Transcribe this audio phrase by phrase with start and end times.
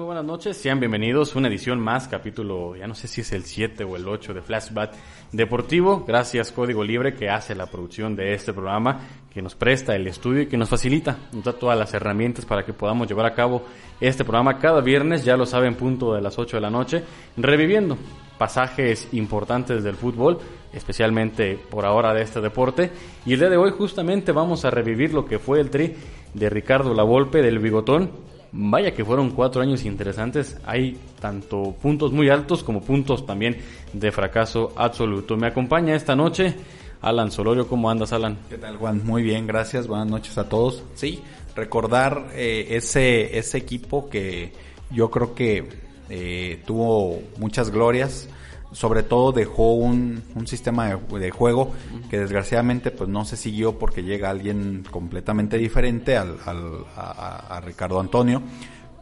[0.00, 3.44] Muy buenas noches, sean bienvenidos una edición más, capítulo, ya no sé si es el
[3.44, 4.94] 7 o el 8 de Flashback
[5.30, 6.06] Deportivo.
[6.08, 8.98] Gracias Código Libre que hace la producción de este programa,
[9.30, 12.64] que nos presta el estudio y que nos facilita, nos da todas las herramientas para
[12.64, 13.62] que podamos llevar a cabo
[14.00, 17.04] este programa cada viernes, ya lo saben, punto de las 8 de la noche,
[17.36, 17.98] reviviendo
[18.38, 20.38] pasajes importantes del fútbol,
[20.72, 22.90] especialmente por ahora de este deporte.
[23.26, 25.94] Y el día de hoy justamente vamos a revivir lo que fue el tri
[26.32, 30.58] de Ricardo Lavolpe del Bigotón, Vaya que fueron cuatro años interesantes.
[30.64, 33.58] Hay tanto puntos muy altos como puntos también
[33.92, 35.36] de fracaso absoluto.
[35.36, 36.54] Me acompaña esta noche
[37.00, 37.68] Alan Solorio.
[37.68, 38.38] ¿Cómo andas, Alan?
[38.48, 39.02] ¿Qué tal, Juan?
[39.04, 39.86] Muy bien, gracias.
[39.86, 40.82] Buenas noches a todos.
[40.94, 41.22] Sí,
[41.54, 44.52] recordar eh, ese, ese equipo que
[44.90, 45.68] yo creo que
[46.08, 48.28] eh, tuvo muchas glorias
[48.72, 51.72] sobre todo dejó un, un sistema de, de, juego
[52.08, 57.60] que desgraciadamente pues no se siguió porque llega alguien completamente diferente al, al a, a,
[57.60, 58.42] Ricardo Antonio,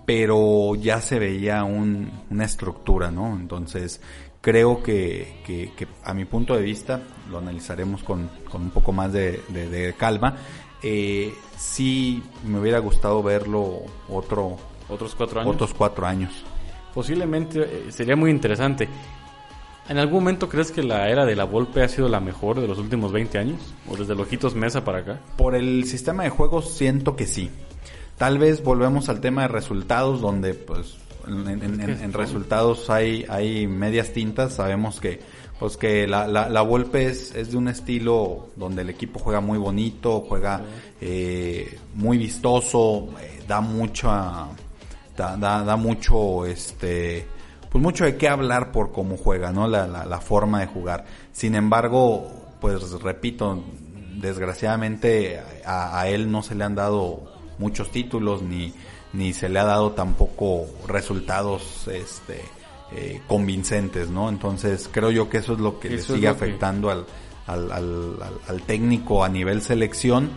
[0.06, 3.36] pero ya se veía un, una estructura, ¿no?
[3.36, 4.00] Entonces
[4.41, 8.92] creo que, que, que, a mi punto de vista, lo analizaremos con, con un poco
[8.92, 10.37] más de, de, de calma,
[10.82, 14.56] eh, sí me hubiera gustado verlo otro,
[14.88, 15.54] otros cuatro años.
[15.54, 16.44] Otros cuatro años.
[16.94, 18.88] Posiblemente eh, sería muy interesante.
[19.88, 22.69] ¿En algún momento crees que la era de la Volpe ha sido la mejor de
[22.69, 23.60] los últimos 20 años?
[23.88, 25.21] ¿O desde Lojitos Mesa para acá?
[25.37, 27.50] Por el sistema de juego siento que sí.
[28.19, 30.97] Tal vez volvemos al tema de resultados donde pues
[31.27, 34.54] en, en, en, en resultados hay, hay medias tintas.
[34.54, 35.21] Sabemos que
[35.59, 39.41] pues que la, la, la Volpe es, es, de un estilo donde el equipo juega
[39.41, 40.62] muy bonito, juega
[41.00, 44.48] eh, muy vistoso, eh, da mucha,
[45.16, 47.38] da, da, da mucho este
[47.70, 49.68] pues mucho de qué hablar por cómo juega, ¿no?
[49.68, 51.04] La, la, la, forma de jugar.
[51.32, 52.30] Sin embargo,
[52.60, 53.62] pues repito,
[54.14, 57.22] desgraciadamente a, a, él no se le han dado
[57.58, 58.72] muchos títulos ni,
[59.12, 62.40] ni se le ha dado tampoco resultados este
[62.92, 64.28] eh, convincentes, ¿no?
[64.28, 66.94] Entonces creo yo que eso es lo que eso le sigue afectando que...
[66.94, 67.06] al,
[67.46, 70.30] al, al, al, técnico a nivel selección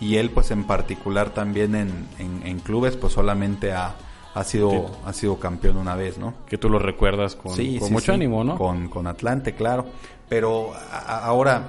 [0.00, 3.96] y él pues en particular también en, en, en clubes pues solamente ha
[4.36, 6.34] ha sido, que, ha sido campeón una vez, ¿no?
[6.46, 8.12] Que tú lo recuerdas con, sí, con sí, mucho sí.
[8.12, 8.58] ánimo, ¿no?
[8.58, 9.86] Con, con Atlante, claro.
[10.28, 11.68] Pero a, ahora,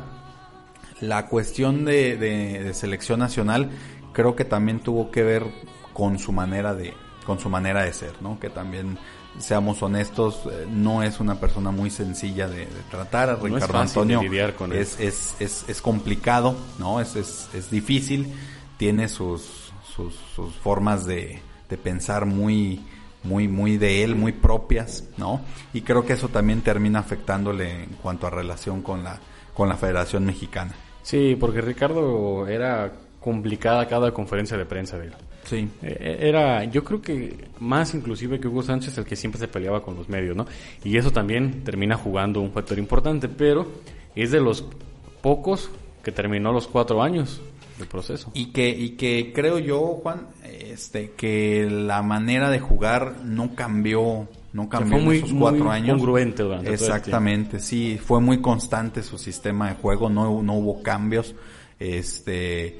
[0.99, 3.69] la cuestión de, de, de, selección nacional
[4.11, 5.45] creo que también tuvo que ver
[5.93, 6.93] con su manera de,
[7.25, 8.37] con su manera de ser, ¿no?
[8.37, 8.97] Que también,
[9.37, 13.29] seamos honestos, eh, no es una persona muy sencilla de, de tratar.
[13.29, 16.99] No Ricardo es Antonio lidiar con es, es, es, es, complicado, ¿no?
[16.99, 18.27] Es, es, es difícil,
[18.75, 22.81] tiene sus, sus, sus formas de, de pensar muy,
[23.23, 25.41] muy, muy de él, muy propias, ¿no?
[25.73, 29.19] Y creo que eso también termina afectándole en cuanto a relación con la,
[29.53, 30.73] con la Federación Mexicana.
[31.01, 35.13] Sí, porque Ricardo era complicada cada conferencia de prensa de él.
[35.43, 35.69] Sí.
[35.81, 39.95] Era, yo creo que más inclusive que Hugo Sánchez el que siempre se peleaba con
[39.95, 40.45] los medios, ¿no?
[40.83, 43.65] Y eso también termina jugando un factor importante, pero
[44.15, 44.65] es de los
[45.21, 45.69] pocos
[46.03, 47.41] que terminó los cuatro años
[47.77, 48.29] del proceso.
[48.33, 50.27] Y que, y que creo yo, Juan,
[50.61, 55.65] este, que la manera de jugar no cambió, no cambió fue muy, en esos cuatro
[55.65, 55.97] muy años.
[55.97, 61.35] Congruente durante Exactamente, sí, fue muy constante su sistema de juego, no, no hubo cambios.
[61.79, 62.79] Este,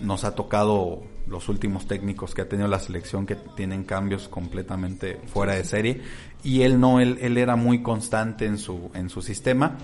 [0.00, 5.20] nos ha tocado los últimos técnicos que ha tenido la selección que tienen cambios completamente
[5.26, 6.00] fuera de serie
[6.42, 9.78] y él no, él, él era muy constante en su, en su sistema,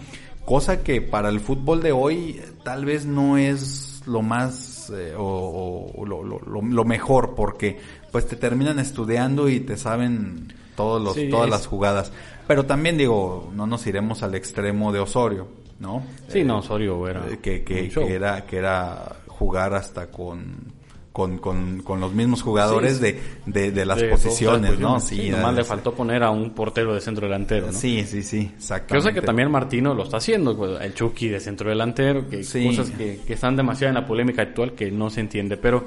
[0.44, 5.92] cosa que para el fútbol de hoy tal vez no es lo más eh, o,
[5.94, 7.78] o lo, lo, lo, mejor porque
[8.10, 11.50] pues te terminan estudiando y te saben todos los, sí, todas es...
[11.50, 12.12] las jugadas.
[12.46, 15.48] Pero también digo, no nos iremos al extremo de Osorio,
[15.80, 16.02] ¿no?
[16.28, 20.75] Sí, eh, no, Osorio era que, que, que, era que era jugar hasta con
[21.16, 24.94] con, con, con los mismos jugadores Sí, de, de, de las De posiciones, ¿no?
[24.96, 25.24] posiciones.
[25.24, 27.72] Sí, nomás le faltó poner a un portero de centro delantero, ¿no?
[27.72, 28.94] Sí, sí, sí, exactamente.
[29.08, 32.66] Cosa que también Martino lo está haciendo, pues, el Chucky de centro delantero, que Sí.
[32.66, 35.56] cosas que, que están demasiado en la polémica actual que no se entiende.
[35.56, 35.84] Pero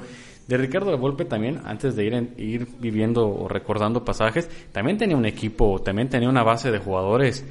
[0.48, 4.98] de Ricardo de Volpe también, antes de ir, en- ir viviendo o recordando pasajes, también
[4.98, 7.44] tenía un equipo, también tenía una base de jugadores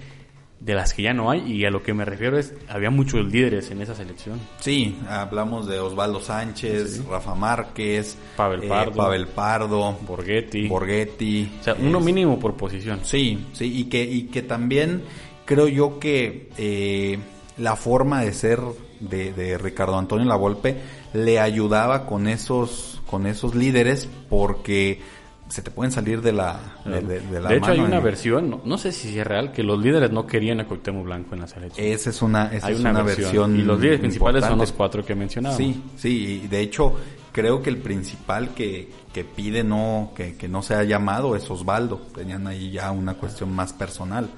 [0.59, 3.25] de las que ya no hay y a lo que me refiero es, había muchos
[3.31, 4.39] líderes en esa selección.
[4.59, 8.93] Sí, hablamos de Osvaldo Sánchez, Rafa Márquez, Pavel eh, Pardo.
[8.97, 10.67] Pavel Pardo, Borghetti.
[10.67, 11.49] Borghetti.
[11.61, 12.99] o sea, uno es- mínimo por posición.
[13.03, 15.03] Sí, sí, y que, y que también
[15.45, 17.17] creo yo que eh,
[17.57, 18.59] la forma de ser
[18.99, 20.77] de, de Ricardo Antonio Lavolpe
[21.13, 24.99] le ayudaba con esos, con esos líderes porque
[25.49, 28.03] se te pueden salir de la, de, de- de la de hecho, hay una en-
[28.03, 31.33] versión, no, no sé si es real, que los líderes no querían a Cuauhtémoc Blanco
[31.35, 31.85] en la selección.
[31.87, 33.25] Esa es una, esa hay es una, una versión.
[33.25, 33.59] versión.
[33.59, 35.55] Y los líderes principales son los cuatro que mencionaba.
[35.55, 36.93] Sí, sí, y de hecho
[37.31, 41.97] creo que el principal que, que pide no que, que no sea llamado es Osvaldo.
[42.13, 44.29] Tenían ahí ya una cuestión más personal.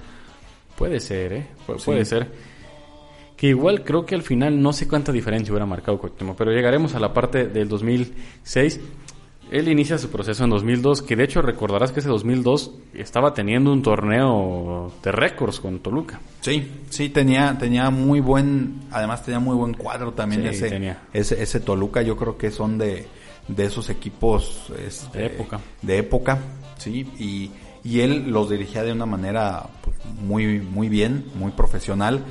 [0.78, 1.48] Puede ser, ¿eh?
[1.68, 1.86] Pu- Sí.
[1.86, 2.32] Puede ser.
[3.36, 6.94] Que igual creo que al final no sé cuánta diferencia hubiera marcado Cuauhtémoc, pero llegaremos
[6.96, 8.80] a la parte del 2006.
[9.52, 13.74] Él inicia su proceso en 2002, que de hecho recordarás que ese 2002 estaba teniendo
[13.74, 16.22] un torneo de récords con Toluca.
[16.40, 21.02] Sí, sí tenía tenía muy buen, además tenía muy buen cuadro también Sí, ese, tenía.
[21.14, 22.02] ese ese Toluca.
[22.02, 23.06] Yo creo que son de
[23.50, 25.60] de esos equipos este, De época.
[25.82, 26.38] de época,
[26.78, 27.52] sí, y,
[27.84, 32.24] y él los dirigía de una manera pues, muy muy bien, muy profesional.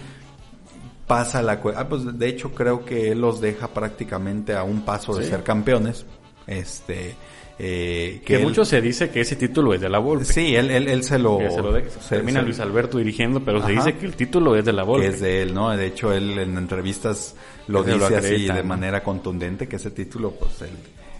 [1.07, 5.13] Pasa la ah, pues de hecho creo que él los deja prácticamente a un paso
[5.15, 5.31] de Sí.
[5.31, 6.07] ser campeones.
[6.50, 7.14] Este
[7.62, 10.25] eh, Que él- mucho se dice que ese título es de la Volpe.
[10.25, 12.97] Sí, él, él, él se lo, Que se lo de- se- termina se- Luis Alberto
[12.99, 15.06] dirigiendo, pero se dice que el título es de la que Volpe.
[15.08, 15.69] es de él, ¿no?
[15.76, 17.35] De hecho, él en entrevistas
[17.69, 20.70] lo dice así de manera contundente que ese título, pues él,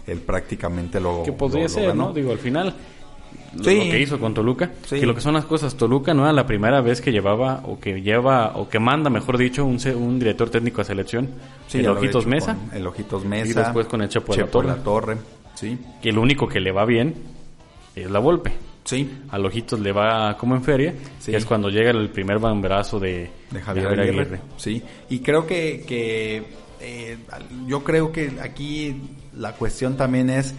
[0.07, 1.95] él prácticamente lo que podría lo- ser.
[1.95, 2.11] ¿no?
[2.11, 2.73] Digo, al final,
[3.55, 3.75] lo, Sí.
[3.75, 4.99] lo que hizo con Toluca, Sí.
[4.99, 7.79] que lo que son las cosas, Toluca no era la primera vez que llevaba, o
[7.79, 11.29] que lleva, o que manda, mejor dicho, un, un director técnico a selección,
[11.67, 13.49] Sí, el Ojitos Mesa, con El Ojitos Mesa.
[13.49, 15.17] Y después con el Chepo de la Torre.
[15.55, 17.13] Sí, que el único que le va bien
[17.95, 18.51] es la Volpe.
[18.83, 19.09] sí.
[19.29, 21.31] Al Ojitos le va como en feria, Sí.
[21.31, 24.39] que es cuando llega el primer bamberazo de, de Javier, de Aguirre.
[24.57, 26.43] Sí, y creo que, que
[26.79, 27.17] eh,
[27.67, 28.95] yo creo que aquí
[29.37, 30.55] la cuestión también es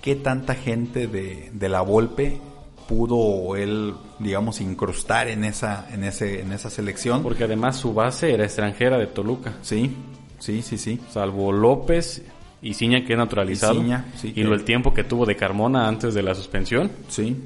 [0.00, 2.40] qué tanta gente de, de la Volpe
[2.88, 7.22] pudo él, digamos, incrustar en esa, en ese, en esa selección.
[7.22, 9.54] Porque además su base era extranjera de Toluca.
[9.62, 9.94] Sí,
[10.38, 10.98] sí, sí, sí.
[11.10, 12.22] Salvo López
[12.62, 13.74] y Ciña que naturalizado.
[13.74, 16.90] Ciña, sí, y que- lo el tiempo que tuvo de Carmona antes de la suspensión.
[17.08, 17.36] Sí,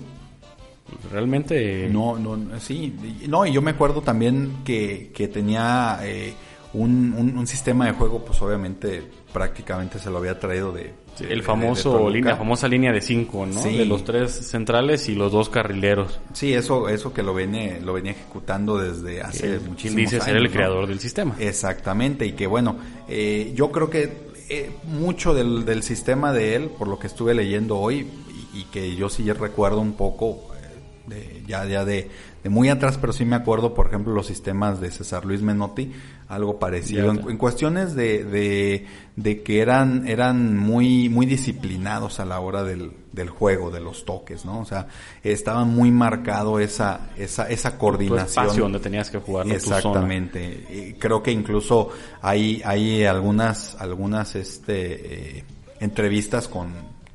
[1.11, 1.89] Realmente.
[1.91, 6.35] no, no, sí, y- no, y yo me acuerdo también que, que tenía eh,
[6.75, 9.03] un, un, un sistema de juego, pues obviamente
[9.33, 10.93] prácticamente se lo había traído de...
[11.21, 13.63] el de famoso línea, famosa línea de cinco, ¿no?
[13.63, 13.77] Sí.
[13.77, 16.19] De los tres centrales y los dos carrileros.
[16.33, 20.25] Sí, eso, eso que lo venía, lo venía ejecutando desde hace Quien muchísimos dice años.
[20.27, 20.51] ser el ¿no?
[20.51, 21.37] creador del sistema.
[21.39, 22.77] Exactamente, y que bueno,
[23.09, 27.35] eh, yo creo que eh, mucho del, del sistema de él, por lo que estuve
[27.35, 28.07] leyendo hoy,
[28.55, 32.11] y, y que yo sí recuerdo un poco, eh, de, ya, ya de,
[32.43, 35.93] de muy atrás, pero sí me acuerdo, por ejemplo, los sistemas de César Luis Menotti,
[36.29, 38.87] algo parecido, en, cuestiones de, de,
[39.17, 44.05] de que eran, eran muy, muy disciplinados a la hora del, del juego, de los
[44.05, 44.61] toques, ¿no?
[44.61, 44.89] O sea,
[45.23, 48.45] estaba muy marcado esa, esa, esa Tu coordinación.
[48.45, 49.77] espacio donde tenías que jugar, no tu zona.
[49.77, 50.67] Exactamente.
[50.71, 51.91] Y creo que incluso
[52.23, 55.45] hay, hay algunas, algunas este, eh,
[55.81, 56.73] entrevistas con,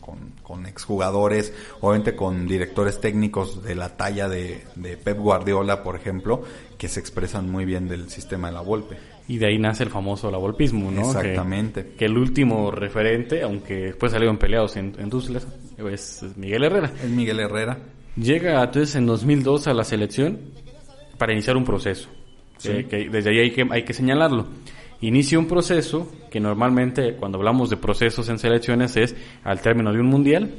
[0.08, 5.98] con, con exjugadores, obviamente con directores técnicos de la talla de, de Pep Guardiola, por
[5.98, 6.44] ejemplo,
[6.78, 8.98] que se expresan muy bien del sistema de la Volpe.
[9.28, 11.02] Y de ahí nace el famoso lavolpismo, ¿no?
[11.02, 11.84] Exactamente.
[11.84, 15.42] Que, que el último referente, aunque después salieron peleados en, en Tuzla,
[15.92, 16.92] es Miguel Herrera.
[17.04, 17.78] Es Miguel Herrera.
[18.16, 20.40] Llega entonces en 2002 a la selección
[21.18, 22.08] para iniciar un proceso.
[22.58, 22.70] Sí.
[22.70, 24.48] Eh, que desde ahí hay que, hay que señalarlo.
[25.02, 30.00] Inicia un proceso que normalmente cuando hablamos de procesos en selecciones es al término de
[30.00, 30.52] un mundial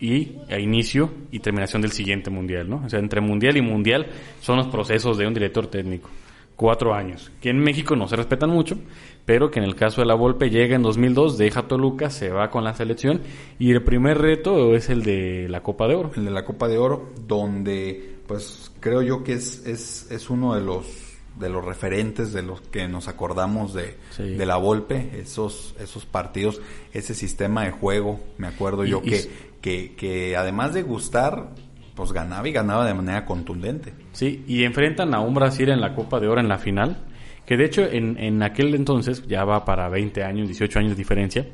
[0.00, 2.82] y a inicio y terminación del siguiente mundial, ¿no?
[2.84, 4.06] O sea, entre mundial y mundial
[4.40, 6.10] son los procesos de un director técnico.
[6.56, 7.30] Cuatro años.
[7.40, 8.76] Que en México no se respetan mucho,
[9.24, 12.50] pero que en el caso de la Volpe llega en 2002, deja Toluca, se va
[12.50, 13.20] con la selección
[13.58, 16.10] y el primer reto es el de la Copa de Oro.
[16.16, 20.54] el de la Copa de Oro, donde pues creo yo que es, es, es uno
[20.54, 21.05] de los
[21.38, 24.22] de los referentes de los que nos acordamos de, Sí.
[24.34, 26.60] de la Volpe, esos, esos partidos,
[26.92, 30.82] ese sistema de juego, me acuerdo Y- yo y que, s- que, que además de
[30.82, 31.50] gustar,
[31.94, 33.92] pues ganaba y ganaba de manera contundente.
[34.12, 37.04] Sí, y enfrentan a un Brasil en la Copa de Oro en la final,
[37.46, 40.96] que de hecho en, en aquel entonces, ya va para 20 años, 18 años de
[40.96, 41.46] diferencia,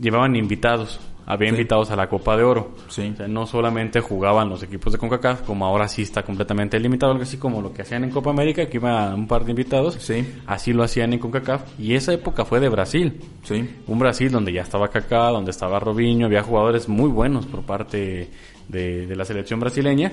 [0.00, 1.00] llevaban invitados.
[1.26, 2.70] Había invitados a la Copa de Oro.
[2.88, 3.10] Sí.
[3.12, 7.10] O sea, no solamente jugaban los equipos de CONCACAF, como ahora sí está completamente limitado,
[7.10, 9.94] algo así como lo que hacían en Copa América, que iba un par de invitados.
[9.94, 10.24] Sí.
[10.46, 11.80] Así lo hacían en CONCACAF.
[11.80, 13.20] Y esa época fue de Brasil.
[13.42, 13.68] Sí.
[13.88, 18.30] Un Brasil donde ya estaba Kaká, donde estaba Robinho, había jugadores muy buenos por parte
[18.68, 20.12] de, de la selección brasileña.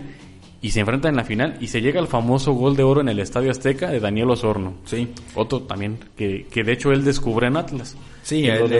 [0.62, 3.10] Y se enfrentan en la final y se llega al famoso gol de oro en
[3.10, 4.76] el Estadio Azteca de Daniel Osorno.
[4.86, 5.10] Sí.
[5.36, 7.98] Otro también, que, que de hecho él descubre en Atlas.
[8.24, 8.72] Sí, él,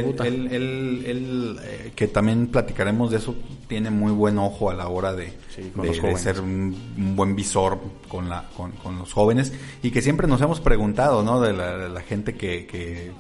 [0.52, 3.36] él, él- eh, que también platicaremos de eso,
[3.68, 5.72] tiene muy buen ojo a la hora de, Sí,
[6.18, 9.52] ser un, un buen visor con, la, con, con los jóvenes
[9.84, 11.42] y que siempre nos hemos preguntado, ¿no?
[11.42, 13.12] De la, de la gente que, que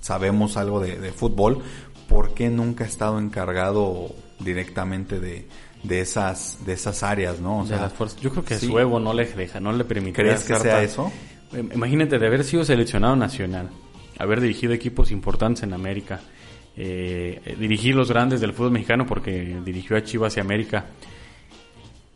[0.00, 1.58] sabemos algo de, de fútbol,
[2.08, 4.08] ¿por qué nunca ha estado encargado
[4.40, 5.46] directamente de,
[5.82, 7.58] de esas de esas áreas, ¿no?
[7.60, 8.18] O De sea, las fuerzas.
[8.20, 8.66] Yo creo que sí.
[8.66, 10.22] su ego no le deja, no le permite.
[10.22, 11.12] ¿Crees que sea eso?
[11.74, 13.70] Imagínate de haber sido seleccionado nacional,
[14.18, 16.20] haber dirigido equipos importantes en América,
[16.76, 20.86] eh, dirigir los grandes del fútbol mexicano porque dirigió a Chivas y América.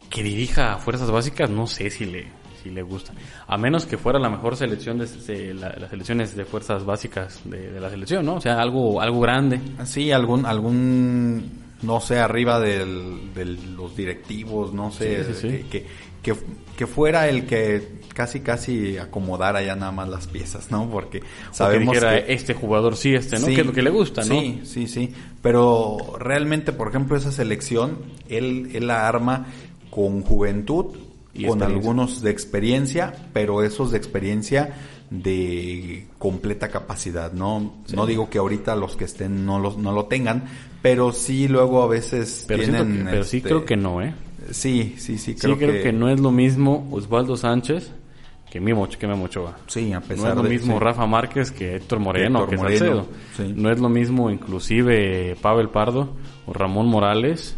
[0.09, 2.27] Que dirija a fuerzas básicas, no sé si le,
[2.63, 3.13] si le gusta.
[3.47, 7.41] A menos que fuera la mejor selección de, de la- las selecciones de fuerzas básicas
[7.45, 8.35] de, de la selección, ¿no?
[8.35, 9.61] O sea, algo, algo grande.
[9.85, 11.45] Sí, algún, algún,
[11.83, 15.65] no sé, arriba del, de los directivos, no sé, Sí, sí, sí.
[15.71, 15.87] Que,
[16.23, 16.35] que,
[16.77, 20.89] que fuera el que casi, casi acomodara ya nada más las piezas, ¿no?
[20.91, 22.33] Porque sabemos que dijera, que...
[22.33, 23.47] este jugador sí, este, ¿no?
[23.47, 24.41] Sí, que es lo que le gusta, ¿no?
[24.41, 25.13] Sí, sí, sí.
[25.43, 27.99] Pero realmente, por ejemplo, esa selección,
[28.29, 29.47] él, él la arma
[29.91, 30.87] con juventud,
[31.35, 34.75] Y con algunos de experiencia, pero esos de experiencia
[35.11, 37.75] de completa capacidad, ¿no?
[37.93, 40.45] No digo que ahorita los que estén no, los, no lo tengan,
[40.83, 42.99] pero sí luego a veces Pero, tienen...
[42.99, 44.15] que- pero sí este, creo que no, ¿eh?
[44.53, 45.93] Sí, sí, sí, Sí, creo, creo que...
[45.93, 47.91] no es lo mismo Osvaldo Sánchez
[48.51, 49.57] que Mimo, que Memo Ochoa.
[49.67, 50.49] Sí, a No pesar es lo de...
[50.51, 50.85] mismo sí.
[50.85, 53.53] Rafa Márquez que Héctor Moreno, Héctor que Moreno, sí.
[53.57, 56.11] No es lo mismo inclusive Pavel Pardo
[56.47, 57.57] o Ramón Morales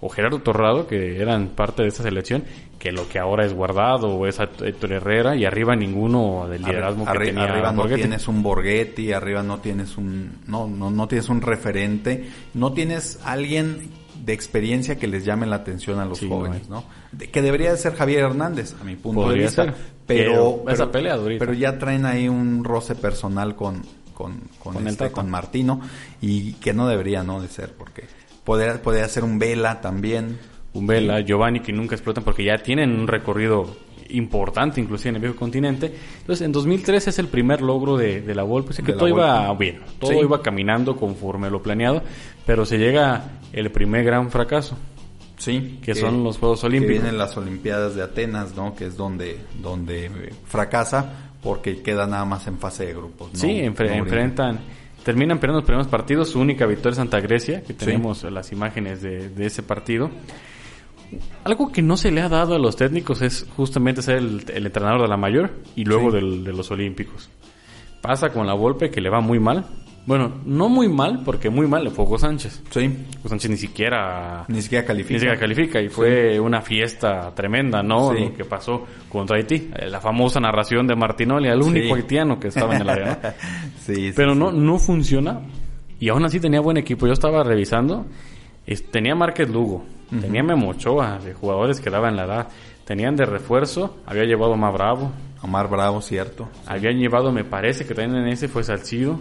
[0.00, 2.44] o Gerardo Torrado, que eran parte de esta selección,
[2.78, 7.06] que lo que ahora es Guardado o es Héctor Herrera y arriba ninguno del liderazgo
[7.06, 8.02] Arri- que tenía arriba no Borghetti.
[8.02, 13.18] tienes un Borghetti, arriba no tienes un no, no no tienes un referente, no tienes
[13.24, 13.88] alguien
[14.24, 16.68] de experiencia que les llame la atención a los Sí, jóvenes.
[16.68, 16.84] ¿no?
[17.12, 19.74] De- que debería de ser Javier Hernández, a mi punto Podría de vista, ser.
[20.06, 21.44] pero Pero esa pelea durita.
[21.44, 23.82] pero ya traen ahí un roce personal con
[24.14, 25.80] con con, este, con Martino
[26.20, 28.04] y que no debería no de ser porque
[28.44, 30.38] podría podría ser un Vela también.
[30.72, 33.76] un Vela, Giovanni que nunca explotan porque ya tienen un recorrido
[34.10, 35.92] importante inclusive en el viejo continente.
[36.20, 39.52] Entonces en 2013 es el primer logro de, de la Volpe, así que todo iba
[39.54, 40.18] bien, todo Sí.
[40.20, 42.02] iba caminando conforme lo planeado,
[42.46, 44.76] pero se llega el primer gran fracaso.
[45.36, 46.94] Sí, Que son los Juegos Olímpicos.
[46.94, 48.74] Que vienen las Olimpiadas de Atenas, ¿no?
[48.76, 50.08] Que es donde, donde
[50.46, 53.32] fracasa porque queda nada más en fase de grupos.
[53.34, 53.38] ¿no?
[53.38, 54.60] sí, enfre- No enfrentan,
[55.04, 59.02] terminan perdiendo los primeros partidos, su única victoria es Santa Grecia, que tenemos las imágenes
[59.02, 60.08] de, de ese partido.
[61.44, 64.66] Algo que no se le ha dado a los técnicos es justamente ser el, el
[64.66, 66.16] entrenador de la mayor y luego Sí.
[66.16, 67.28] del- de los olímpicos.
[68.00, 69.66] Pasa con la Volpe que le va muy mal.
[70.06, 72.62] Bueno, no muy mal, porque muy mal le fue Hugo Sánchez.
[72.68, 72.80] Sí,
[73.20, 75.14] Hugo Sánchez ni siquiera ni siquiera califica.
[75.14, 78.12] ni siquiera califica y fue una fiesta tremenda, ¿no?
[78.12, 78.20] Sí.
[78.20, 79.70] Lo que pasó contra Haití.
[79.88, 83.30] La famosa narración de Martinoli, el único haitiano que estaba en el área, ¿no?
[83.94, 85.40] sí, Pero no, no funciona.
[85.98, 87.06] Y aún así tenía buen equipo.
[87.06, 88.04] Yo estaba revisando.
[88.90, 89.86] tenía Márquez Lugo.
[90.20, 92.48] Tenía Memo Ochoa, de jugadores que daban la edad.
[92.84, 93.96] Tenían de refuerzo.
[94.06, 95.10] Había llevado a Más Bravo.
[95.42, 96.48] Omar Bravo, cierto.
[96.66, 99.18] Habían llevado, me parece que también en ese fue Salcido.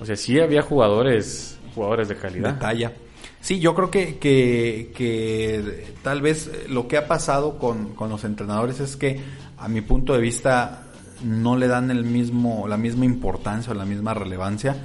[0.00, 2.54] O sea, sí había jugadores, jugadores de calidad.
[2.54, 2.92] De talla.
[3.40, 8.24] Sí, yo creo que, que, que tal vez lo que ha pasado con, con los
[8.24, 9.20] entrenadores es que,
[9.58, 10.84] a mi punto de vista,
[11.24, 14.76] no le dan el mismo, la misma importancia o la misma relevancia,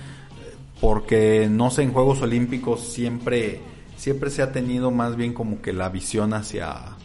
[0.79, 3.59] porque no sé, en Juegos Olímpicos siempre,
[3.97, 6.96] siempre se ha tenido más bien como que la visión hacia,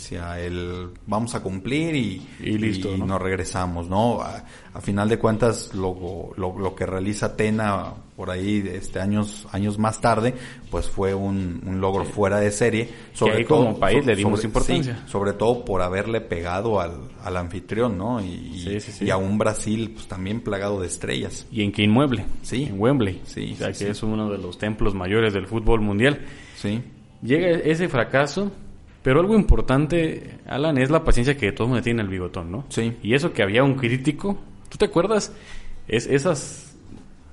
[0.00, 3.04] hacia el vamos a cumplir y, Y listo, ¿no?
[3.06, 4.20] nos regresamos, ¿no?
[4.22, 9.46] A, a final de cuentas, lo, lo, lo que realiza Tena por ahí este años
[9.52, 10.34] años más tarde,
[10.70, 12.88] pues fue un, un logro fuera de serie.
[13.32, 15.02] ahí como país le dimos importancia.
[15.06, 16.92] sí, sobre todo por haberle pegado al,
[17.24, 18.20] al anfitrión, ¿no?
[18.20, 19.04] Y, y- Sí, sí, sí.
[19.06, 21.46] y a un Brasil pues también plagado de estrellas.
[21.52, 22.24] Y en que inmueble.
[22.42, 22.64] Sí.
[22.64, 23.20] En Wembley.
[23.24, 26.20] Sí, O sea, que es uno de los templos mayores del fútbol mundial.
[26.56, 26.82] Sí,
[27.22, 28.50] Llega ese fracaso,
[29.02, 32.50] pero algo importante, Alan, es la paciencia que todo el mundo tiene en el bigotón,
[32.50, 32.64] ¿no?
[32.68, 32.96] Sí.
[33.02, 34.38] Y eso que había un crítico,
[34.68, 35.32] ¿tú te acuerdas?
[35.88, 36.74] Es esos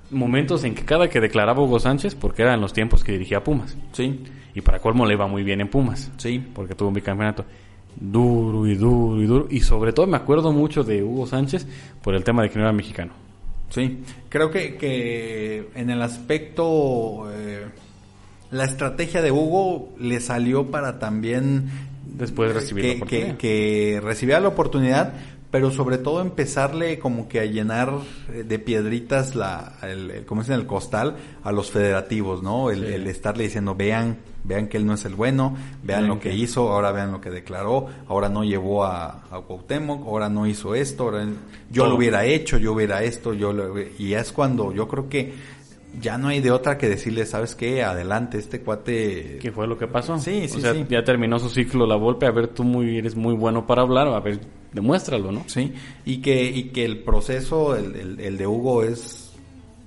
[0.10, 3.78] momentos en que cada que declaraba Hugo Sánchez, porque eran los tiempos que dirigía Pumas,
[3.92, 4.24] sí,
[4.56, 7.46] y para colmo le iba muy bien en Pumas, sí, porque tuvo un bicampeonato
[8.00, 11.68] duro y duro y duro, y sobre todo me acuerdo mucho de Hugo Sánchez
[12.02, 13.12] por el tema de que no era mexicano.
[13.70, 17.66] Sí, creo que, que en el aspecto, eh,
[18.52, 21.70] la estrategia de Hugo le salió para también
[22.18, 23.28] Después de recibir que, la oportunidad.
[23.32, 25.14] que, que recibía la oportunidad,
[25.52, 27.94] pero sobre todo empezarle como que a llenar
[28.34, 32.72] eh, de piedritas la, el, el- como dicen, el costal a los federativos, ¿no?
[32.72, 32.94] El, Sí.
[32.94, 36.72] el estarle diciendo, vean, vean que él no es el bueno, vean lo que hizo,
[36.72, 41.04] ahora vean lo que declaró, ahora no llevó a, a Cuauhtémoc, ahora no hizo esto,
[41.04, 41.26] ahora
[41.70, 41.92] yo Todo.
[41.92, 45.34] lo hubiera hecho, yo hubiera esto, yo lo, y es cuando yo creo que
[46.00, 47.84] ya no hay de otra que decirle, ¿sabes qué?
[47.84, 49.40] Adelante, este cuate...
[49.42, 50.18] ¿Qué fue lo que pasó?
[50.20, 50.86] Sí, sí, O sea, sí.
[50.90, 52.26] ya terminó su ciclo la golpe.
[52.26, 54.08] A ver, tú muy, eres muy bueno para hablar.
[54.08, 54.40] A ver,
[54.74, 55.44] demuéstralo, ¿no?
[55.48, 55.74] Sí,
[56.06, 59.34] y que, y que el proceso, el, el- el de Hugo es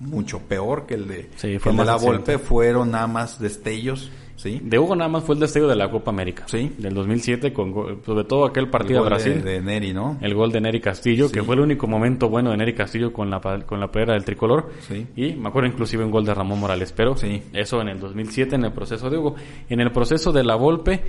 [0.01, 1.97] mucho peor que el de, Sí, que fue el de la.
[1.97, 4.11] Volpe, fueron nada más destellos,
[4.41, 4.61] ¿sí?
[4.63, 6.45] De Hugo nada más fue el destello de la Copa América.
[6.47, 6.73] Sí.
[6.79, 7.73] Del 2007, con,
[8.05, 9.43] sobre todo aquel El partido a gol Brasil.
[9.43, 10.19] De, de Neri, ¿no?
[10.21, 11.35] El gol de Nery Castillo, Sí.
[11.35, 14.25] que fue el único momento bueno de Nery Castillo con la, con la playera del
[14.25, 14.71] tricolor.
[14.81, 15.07] Sí.
[15.17, 16.93] Y me acuerdo inclusive un gol de Ramón Morales.
[16.93, 17.43] Pero Sí.
[17.53, 19.35] eso en el 2007 en el proceso de Hugo.
[19.69, 21.03] En el proceso de la Volpe,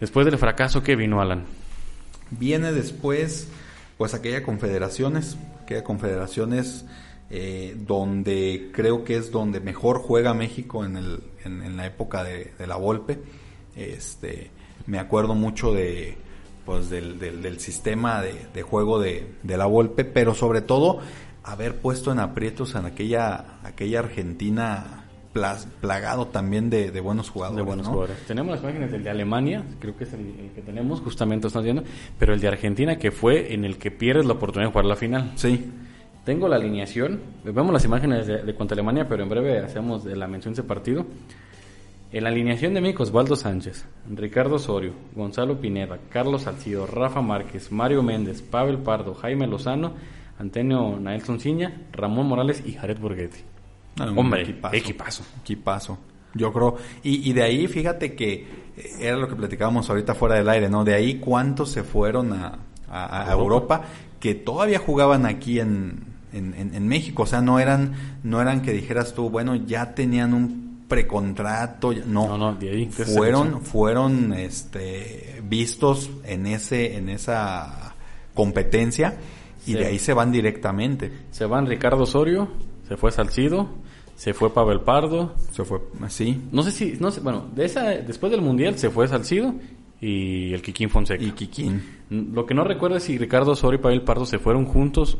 [0.00, 1.44] después del fracaso que vino Alan.
[2.30, 3.50] Viene después,
[3.98, 6.86] pues aquella confederaciones, aquella confederaciones
[7.34, 12.22] eh, donde creo que es donde mejor juega México en, el, en, en la época
[12.22, 13.18] de, de la Volpe.
[13.74, 14.50] Este,
[14.86, 16.16] me acuerdo mucho de
[16.66, 21.00] pues del, del, del sistema de, de juego de, de la Volpe, pero sobre todo
[21.42, 27.56] haber puesto en aprietos en aquella, aquella Argentina plas- plagado también de, de buenos jugadores.
[27.56, 27.92] de buenos ¿no?
[27.94, 28.24] jugadores.
[28.28, 31.64] Tenemos las imágenes del de Alemania, creo que es el, el que tenemos, justamente están
[31.64, 31.82] viendo,
[32.18, 34.96] pero el de Argentina que fue en el que pierdes la oportunidad de jugar la
[34.96, 35.32] final.
[35.34, 35.64] Sí,
[36.24, 40.14] Tengo la alineación, vemos las imágenes de, de contra Alemania, pero en breve hacemos de
[40.14, 41.04] la mención de ese partido.
[42.12, 47.72] En la alineación de México, Osvaldo Sánchez, Ricardo Osorio, Gonzalo Pineda, Carlos Salcido, Rafa Márquez,
[47.72, 49.94] Mario Méndez, Pavel Pardo, Jaime Lozano,
[50.38, 53.40] Antonio Naelson Ciña, Ramón Morales y Jared Borghetti.
[53.98, 54.76] Ah, Hombre, equipazo.
[54.76, 55.24] equipazo.
[55.40, 55.98] Equipazo.
[56.34, 56.76] Yo creo.
[57.02, 58.34] Y, y de ahí, fíjate que
[58.76, 60.84] eh, era lo que platicábamos ahorita fuera del aire, ¿no?
[60.84, 63.76] De ahí cuántos se fueron a, a- a Europa.
[63.76, 63.84] Europa
[64.20, 67.22] que todavía jugaban aquí en, en, en- en México.
[67.24, 67.92] O sea, no eran,
[68.22, 71.92] no eran que dijeras tú, bueno, ya tenían un precontrato.
[72.06, 77.94] No, No, no, de ahí, fueron, fueron este, vistos en ese, en esa
[78.34, 79.16] competencia
[79.66, 79.74] y Sí.
[79.74, 81.12] de ahí se van directamente.
[81.30, 82.48] Se van Ricardo Osorio,
[82.88, 83.68] se fue Salcido,
[84.16, 85.34] se fue Pavel Pardo.
[85.52, 86.40] Se fue así.
[86.52, 89.54] No sé si, no sé, bueno, de esa, después del Mundial se fue Salcido
[90.00, 91.22] y el Kikín Fonseca.
[91.22, 91.82] Y Kikín.
[92.10, 95.16] Lo que no recuerdo es si Ricardo Osorio y Pavel Pardo se fueron juntos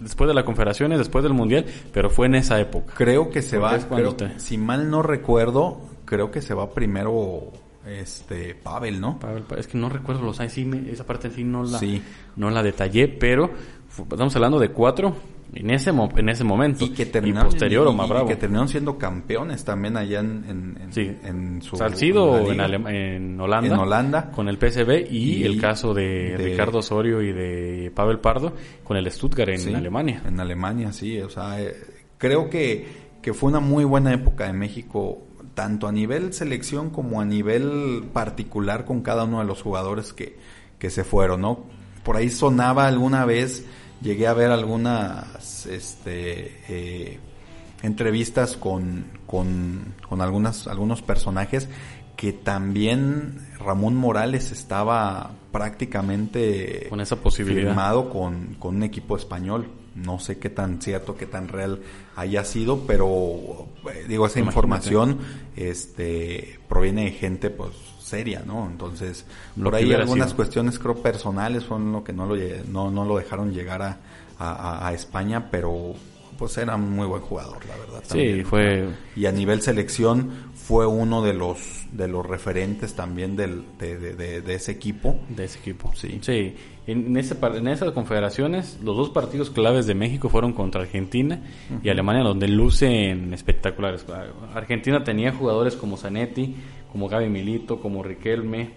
[0.00, 2.94] después de las confederaciones, después del Mundial, pero fue en esa época.
[2.96, 6.40] Creo que se Porque va, es cuando creo- te- si mal no recuerdo, creo que
[6.42, 7.52] se va primero
[7.86, 9.18] este Pavel, ¿no?
[9.18, 12.02] Pavel Pa- es que no recuerdo los años, sí, esa parte sí no la, Sí.
[12.36, 13.50] no la detallé, pero
[13.96, 15.14] estamos hablando de cuatro
[15.54, 16.84] en ese, mo- en ese momento.
[16.84, 18.26] Y que terminaron posterior y- más bravo.
[18.28, 21.16] que terminaron siendo campeones también allá en, en, en- Sí.
[21.24, 24.30] en su Salcido en en, Holanda, En Holanda.
[24.32, 28.52] con el PSV y, Y el caso de, de- Ricardo Osorio y de Pavel Pardo
[28.84, 30.22] con el Stuttgart en Sí, Alemania.
[30.26, 31.20] En Alemania, sí.
[31.20, 31.74] O sea, eh,
[32.18, 32.86] creo que,
[33.22, 35.22] que fue una muy buena época de México,
[35.54, 40.36] tanto a nivel selección como a nivel particular con cada uno de los jugadores que,
[40.78, 41.64] que se fueron, ¿no?
[42.04, 43.66] Por ahí sonaba alguna vez,
[44.00, 47.18] llegué a ver algunas este, eh,
[47.82, 51.68] entrevistas con, con, con algunas, algunos personajes
[52.16, 57.68] que también Ramón Morales estaba prácticamente Con esa posibilidad.
[57.68, 59.68] firmado con, con un equipo español.
[59.96, 61.80] No sé qué tan cierto, qué tan real
[62.16, 64.40] haya sido, pero eh, digo, esa Imagínate.
[64.40, 65.18] información
[65.56, 68.66] este proviene de gente pues seria, ¿no?
[68.70, 69.24] Entonces,
[69.56, 70.36] Lo por ahí algunas sido.
[70.36, 72.36] cuestiones creo personales son lo que no lo
[72.70, 73.98] no, no lo dejaron llegar a-
[74.38, 75.94] a- a España, pero
[76.38, 78.00] pues era muy buen jugador, la verdad.
[78.04, 78.46] Sí, también.
[78.46, 78.84] fue
[79.16, 81.58] Y a nivel selección fue uno de los
[81.92, 85.18] de los referentes también del, de, de- de- de ese equipo.
[85.28, 85.92] de ese equipo.
[85.94, 86.18] Sí.
[86.20, 86.54] Sí,
[86.86, 91.40] en, ese, en esas confederaciones, los dos partidos claves de México fueron contra Argentina
[91.82, 94.04] y Alemania, donde lucen espectaculares.
[94.54, 96.56] Argentina tenía jugadores como Zanetti,
[96.92, 98.70] como Gaby Milito, como Riquelme,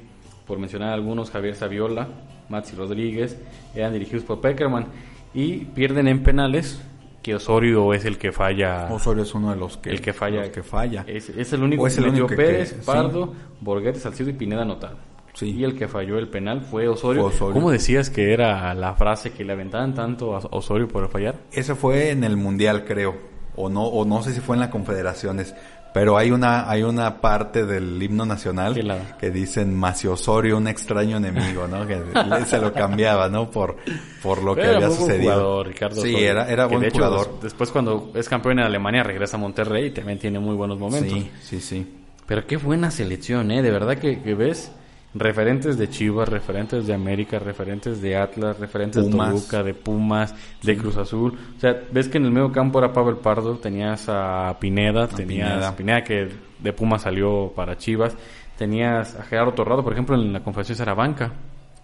[0.47, 2.07] por mencionar algunos, Javier Saviola,
[2.49, 3.37] Maxi Rodríguez,
[3.75, 4.87] eran dirigidos por Peckerman
[5.33, 6.81] y pierden en penales,
[7.21, 8.87] que Osorio es el que falla.
[8.91, 10.41] Osorio es uno de los que, el que falla.
[10.41, 11.03] los que falla.
[11.07, 12.85] Es, es el único es el que único que- Pérez, que- sí.
[12.85, 14.97] Pardo, Borghetti, Salcido y Pineda anotaron.
[15.33, 15.51] Sí.
[15.51, 17.21] Y el que falló el penal fue Osorio.
[17.23, 17.53] Fue Osorio.
[17.53, 21.35] ¿Cómo decías que era la frase que le aventaban tanto a Osorio por fallar?
[21.51, 23.15] Ese fue en el mundial, creo,
[23.55, 25.55] o no, o no sé si fue en la confederaciones,
[25.91, 30.57] Pero hay una, hay una parte del himno nacional ¿Qué la- que dicen Macio Osorio,
[30.57, 31.87] un extraño enemigo, ¿no?
[31.87, 31.99] Que
[32.45, 33.49] se lo cambiaba, ¿no?
[33.49, 33.77] Por,
[34.21, 35.33] por lo que Era había sucedido.
[35.33, 37.31] jugador, Ricardo sí, Osorio, era, era buen de hecho, jugador.
[37.33, 40.77] des- después cuando es campeón en Alemania regresa a Monterrey y también tiene muy buenos
[40.77, 41.11] momentos.
[41.11, 41.95] Sí, sí, sí.
[42.27, 43.63] Pero qué buena selección, ¿eh?
[43.63, 44.71] De verdad que, que ves
[45.13, 49.27] referentes de Chivas, referentes de América, referentes de Atlas, referentes Pumas.
[49.27, 51.37] de Toluca, de Pumas, de Cruz Azul.
[51.57, 55.49] O sea, ves que en el medio campo era Pavel Pardo, tenías a Pineda, tenías
[55.49, 55.69] Pineda.
[55.69, 58.15] a Pineda que de Pumas salió para Chivas,
[58.57, 61.31] tenías a Gerardo Torrado, por ejemplo, en la conferencia era banca.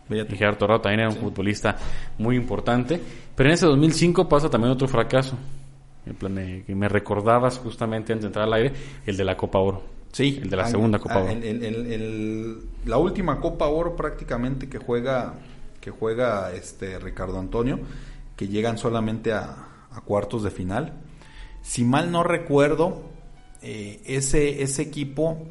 [0.08, 0.36] Fíjate.
[0.36, 1.76] Y Gerardo Torrado también era un futbolista
[2.20, 3.02] muy importante.
[3.36, 5.36] Pero en ese 2005 pasa también otro fracaso.
[6.04, 8.74] Que me recordabas justamente antes de entrar al aire,
[9.08, 9.95] el de la Copa Oro.
[10.16, 10.40] Sí.
[10.42, 11.36] El de la segunda Copa Oro.
[12.86, 15.34] la última Copa Oro prácticamente que juega,
[15.82, 17.82] que juega este Ricardo Antonio,
[18.38, 20.94] que llegan solamente a, a cuartos de final.
[21.62, 23.02] Si mal no recuerdo,
[23.62, 25.50] eh, ese, ese equipo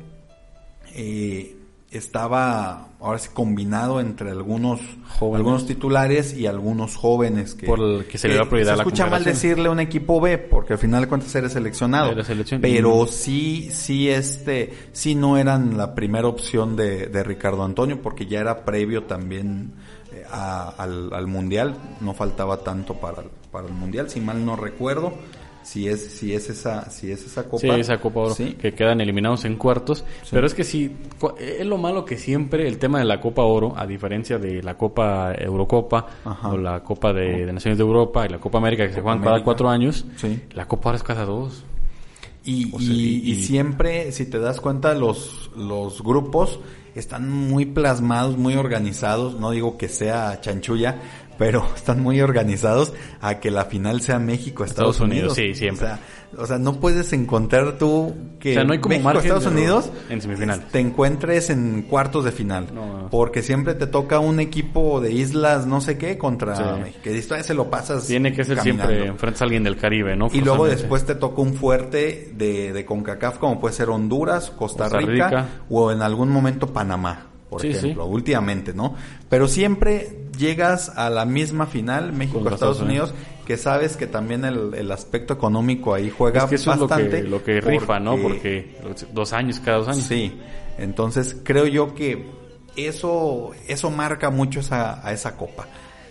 [0.94, 1.59] eh,
[1.98, 4.80] estaba ahora sí combinado entre algunos
[5.18, 5.38] Jóvenes.
[5.38, 9.07] algunos titulares y algunos jóvenes que Por el que se le prioridad a la escucha
[9.07, 12.12] mal decirle un equipo B porque al final de cuentas eres seleccionado.
[12.61, 18.26] Pero sí sí este sí no eran la primera opción de, de Ricardo Antonio porque
[18.26, 19.72] ya era previo también
[20.12, 21.76] eh, a- al, al mundial.
[22.00, 25.12] No faltaba tanto para para el mundial si mal no recuerdo
[25.64, 28.53] si es si es esa si es esa copa Sí, esa Copa Oro, Sí.
[28.61, 30.05] que quedan eliminados en cuartos.
[30.31, 30.92] Pero es que sí,
[31.40, 34.77] es lo malo que siempre el tema de la Copa Oro, a diferencia de la
[34.77, 36.48] Copa Eurocopa Ajá.
[36.50, 39.20] o la Copa de, de Naciones de Europa y la Copa América que se juegan
[39.22, 40.38] cada cuatro años, Sí.
[40.53, 41.64] la Copa Oro es cada dos.
[42.46, 46.61] Y, O sea, y- y- y siempre, si te das cuenta, los, los grupos
[46.94, 49.40] están muy plasmados, muy organizados.
[49.40, 50.98] No digo que sea chanchulla,
[51.38, 55.57] pero están muy organizados a que la final sea México-Estados Estados Unidos, Unidos.
[55.57, 55.87] sí, siempre.
[55.87, 55.99] O sea,
[56.37, 59.90] o sea, no puedes encontrar tú que O sea, no hay como México, Estados Unidos
[60.11, 60.66] en semifinales.
[60.68, 62.66] te encuentres en cuartos de final.
[62.75, 63.09] No, no.
[63.11, 66.62] Porque siempre te toca un equipo de islas, no sé qué, contra Sí.
[66.83, 66.99] México.
[67.05, 68.85] Que esto se lo pasas Tiene que ser caminando.
[68.88, 70.27] siempre enfrentas a alguien del Caribe, ¿no?
[70.33, 74.85] Y luego después te toca un fuerte de, de CONCACAF como puede ser Honduras, Costa,
[74.85, 75.49] Costa Rica, Rica.
[75.70, 78.11] o en algún momento Panamá, por Sí, ejemplo, sí.
[78.12, 78.94] últimamente, ¿no?
[79.29, 83.14] Pero siempre llegas a la misma final, México, Contra Estados Estados Unidos,
[83.47, 87.18] que sabes que también el, el aspecto económico ahí juega Es que eso bastante.
[87.18, 88.16] es lo que, lo que rifa, ¿no?
[88.16, 88.77] Porque
[89.12, 90.05] dos años, cada dos años.
[90.05, 90.33] Sí,
[90.79, 92.27] entonces creo yo que
[92.77, 95.66] eso, eso marca mucho esa, a esa copa.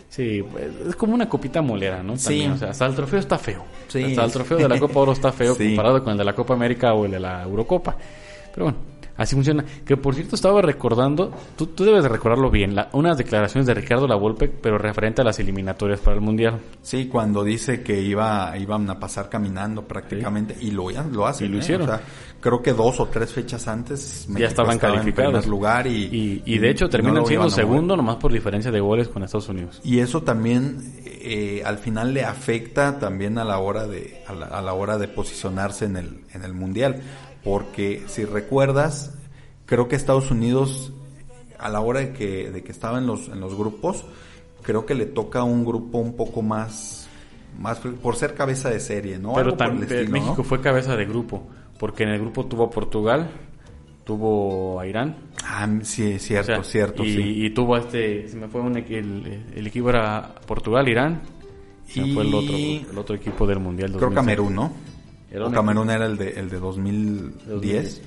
[0.10, 2.16] Sí, pues, es como una copita molera, ¿no?
[2.18, 2.26] Sí.
[2.26, 3.66] También, o sea, hasta el trofeo está feo.
[3.88, 4.04] Sí.
[4.04, 5.70] Hasta el trofeo de la Copa Oro está feo Sí.
[5.70, 7.98] comparado con el de la Copa América o el de la Eurocopa.
[8.54, 8.78] Pero bueno,
[9.18, 9.64] así funciona.
[9.86, 13.74] Que por cierto estaba recordando, tú, tú debes de recordarlo bien, la- unas declaraciones de
[13.74, 16.60] Ricardo Lavolpe, pero referente a las eliminatorias para el Mundial.
[16.82, 21.48] Sí, cuando dice que iba, iban a pasar caminando prácticamente y lo, lo hacen.
[21.48, 21.60] Y lo ¿eh?
[21.60, 21.90] hicieron.
[21.90, 22.02] O sea,
[22.40, 25.46] creo que dos o tres fechas antes México ya estaban estaba calificados.
[25.46, 29.08] en lugar y, y, y de hecho terminan siendo segundo nomás por diferencia de goles
[29.08, 29.80] con Estados Unidos.
[29.84, 34.46] Y eso también eh, al final le afecta también a la hora de a la,
[34.48, 37.02] a la hora de posicionarse en el en el mundial,
[37.44, 39.14] porque si recuerdas,
[39.66, 40.94] creo que Estados Unidos
[41.60, 44.04] a la hora de que de que estaba en los en los grupos,
[44.62, 47.08] creo que le toca un grupo un poco más
[47.60, 49.34] más por ser cabeza de serie, ¿no?
[49.34, 50.44] Pero también estilo, México ¿no?
[50.44, 51.44] fue cabeza de grupo,
[51.80, 53.30] porque en el grupo tuvo a Portugal,
[54.04, 57.22] tuvo a Irán, Ah, sí, cierto, O sea, cierto, y, sí.
[57.46, 61.22] y tuvo este, se me fue un, el, el equipo era Portugal, Irán,
[61.94, 63.90] Y- fue el otro, el otro equipo del mundial.
[63.92, 64.16] Creo 2006.
[64.16, 64.74] Camerún, ¿no?
[65.34, 68.02] Era Camerún era el de el de 2010.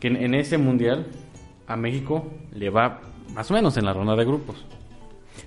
[0.00, 1.06] Que en, en ese mundial
[1.66, 3.00] a México le va
[3.32, 4.56] más o menos en la ronda de grupos.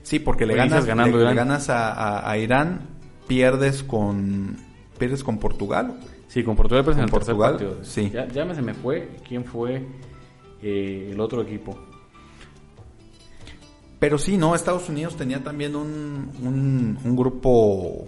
[0.04, 2.88] Sí, porque le ganas, ganando le, ganas a, a- a Irán,
[3.28, 4.58] pierdes con
[4.98, 6.00] pierdes con Portugal.
[6.28, 7.78] Sí, con Portugal pero en el Portugal, partido.
[7.84, 8.10] sí.
[8.10, 9.86] Ya, ya me se me fue quién fue
[10.62, 11.78] eh, el otro equipo.
[14.00, 18.08] Pero sí, no, Estados Unidos tenía también un, un, un grupo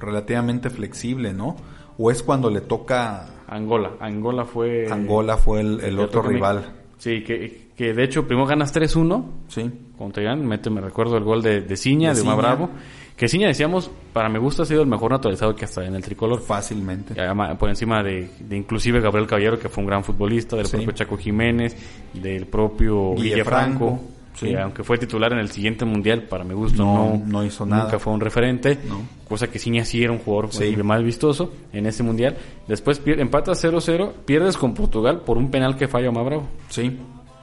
[0.00, 1.56] relativamente flexible, ¿no?
[1.98, 3.92] O es cuando le toca Angola.
[4.00, 4.86] Angola fue...
[4.90, 6.72] Angola fue el, otro rival.
[6.98, 9.70] Sí, que, que de hecho primero ganas 3-1 Sí.
[9.96, 10.46] contra Irán.
[10.46, 12.34] Mete, me recuerdo el gol de, de Ciña, De de.
[12.34, 12.70] Bravo.
[13.16, 16.02] Que Ciña, decíamos, para mi gusto ha sido el mejor naturalizado que hasta en el
[16.04, 16.40] tricolor.
[16.40, 17.14] Fácilmente.
[17.58, 20.76] Por encima de, de inclusive Gabriel Caballero, que fue un gran futbolista, del Sí.
[20.76, 21.76] propio Chaco Jiménez,
[22.14, 24.00] del propio Guille Guille Franco, Franco,
[24.38, 24.46] sí.
[24.48, 27.66] que aunque fue titular en el siguiente mundial, para mi gusto No, no, no hizo
[27.66, 27.84] nada.
[27.84, 29.00] Nunca fue un referente, No.
[29.28, 30.74] cosa que Ciña sí era un jugador Sí.
[30.82, 32.36] más vistoso en ese mundial.
[32.66, 36.48] Después empatas 0-0, pierdes con Portugal por un penal que falla Omar Bravo.
[36.68, 36.96] Sí.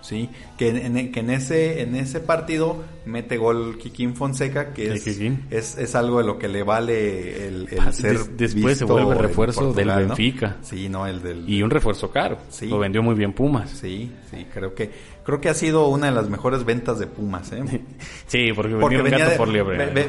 [0.06, 5.08] Sí, que en, que en ese en ese partido mete gol Kikín Fonseca, que es,
[5.08, 9.16] es, es, algo de lo que le vale el, el ah, ser Después se vuelve
[9.16, 10.58] refuerzo del Benfica.
[10.62, 11.50] Sí, no, el del...
[11.50, 12.38] Y un refuerzo caro.
[12.50, 12.68] Sí.
[12.68, 13.72] Lo vendió muy bien Pumas.
[13.72, 14.92] Sí, sí, creo que
[15.24, 17.64] creo que ha sido una de las mejores ventas de Pumas, ¿eh?
[18.28, 19.52] sí, porque, venía, de, por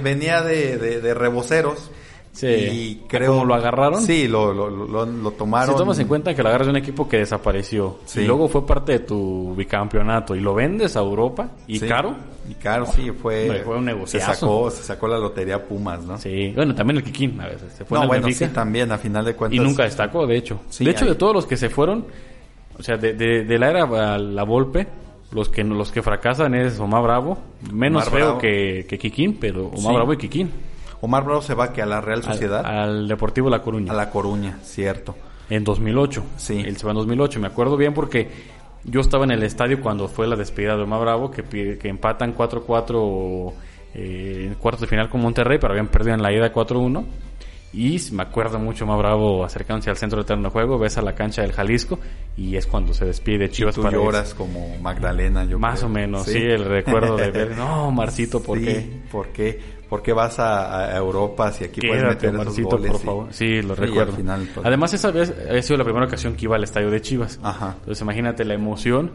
[0.03, 1.91] venía de, de, de reboceros
[2.37, 2.47] Sí.
[2.47, 3.33] Y creo...
[3.33, 4.03] ¿Cómo lo agarraron?
[4.03, 5.75] Sí, lo, lo, lo, tomaron.
[5.75, 8.67] Si tomas en cuenta que lo agarras de un equipo que desapareció y luego fue
[8.67, 12.15] parte de tu bicampeonato y lo vendes a Europa y caro.
[12.47, 13.63] Y caro, sí, fue...
[13.65, 14.21] Fue un negocio.
[14.21, 16.19] Se sacó, se sacó la lotería Pumas, ¿no?
[16.19, 17.73] Sí, bueno, también el Kikín a veces.
[17.73, 19.57] Se fue no, bueno, sí, también, a final de cuentas.
[19.57, 20.61] Y nunca destacó, de hecho.
[20.79, 22.05] de hecho, de todos los que se fueron,
[22.79, 24.87] o sea, de, de, la era a la Volpe,
[25.33, 27.39] los que los que fracasan es Omar Bravo,
[27.73, 30.51] menos feo que, que Kikín, pero Omar Bravo y Kikín.
[31.01, 32.65] Omar Bravo se va que a la Real Sociedad.
[32.65, 33.93] Al, Deportivo La Coruña.
[33.93, 35.15] A La Coruña, cierto.
[35.49, 36.25] En 2008.
[36.37, 36.63] Sí.
[36.65, 37.41] Él se va en 2008.
[37.41, 38.31] Me acuerdo bien porque
[38.85, 42.35] yo estaba en el estadio cuando fue la despedida de Omar Bravo, que, que empatan
[42.35, 43.53] 4-4
[43.95, 47.05] eh, en cuartos de final con Monterrey, pero habían perdido en la ida 4-1.
[47.73, 51.03] Y me acuerdo mucho más bravo acercándose al centro de terreno de juego, ves a
[51.03, 51.99] la cancha del Jalisco
[52.37, 56.25] y es cuando se despide Chivas y tú lloras como Magdalena, yo Más o menos,
[56.25, 56.39] ¿Sí?
[56.39, 59.03] el recuerdo de ver, no, Marcito, ¿por qué?
[59.11, 59.61] ¿Por qué?
[59.89, 63.27] ¿Por qué vas a, Europa si aquí puedes meter Marcito, por favor.
[63.31, 64.13] Sí, lo recuerdo.
[64.13, 67.01] Final, pues, Además, esa vez ha sido la primera ocasión que iba al estadio de
[67.01, 67.39] Chivas.
[67.43, 67.77] Ajá.
[67.79, 69.13] Entonces, imagínate la emoción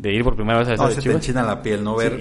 [0.00, 1.94] de ir por primera vez a ese no, se te enchina la piel, ¿no?
[1.94, 2.18] Ver,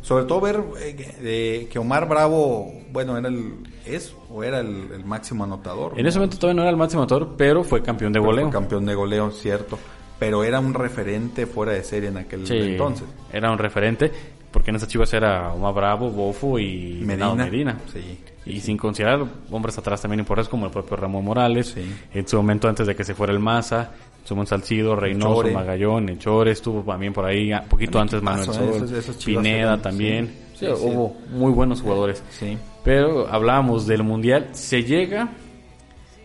[0.00, 3.54] sobre todo ver eh, que Omar Bravo, bueno, era el,
[3.86, 5.92] es o era el, máximo anotador.
[5.96, 8.50] En ese momento todavía no era el máximo anotador, pero fue campeón de goleo.
[8.50, 9.78] campeón de goleo, cierto.
[10.18, 13.06] Pero era un referente fuera de serie en aquel entonces.
[13.32, 14.10] Era un referente,
[14.54, 17.34] porque en esas chivas era Omar Bravo, Bofo y Medina.
[17.34, 17.76] Medina.
[17.92, 18.20] Sí.
[18.46, 22.68] Y sin considerar hombres atrás también importantes como el propio Ramón Morales, en su momento
[22.68, 23.90] antes de que se fuera el Maza,
[24.22, 29.82] Somos Salcido, Reynoso, Magallón, Echore, estuvo también por ahí, un poquito antes Manuel Sol, Pineda
[29.82, 30.32] también.
[30.62, 32.22] hubo muy buenos jugadores.
[32.30, 32.56] Sí.
[32.84, 35.30] Pero hablábamos del Mundial, se llega,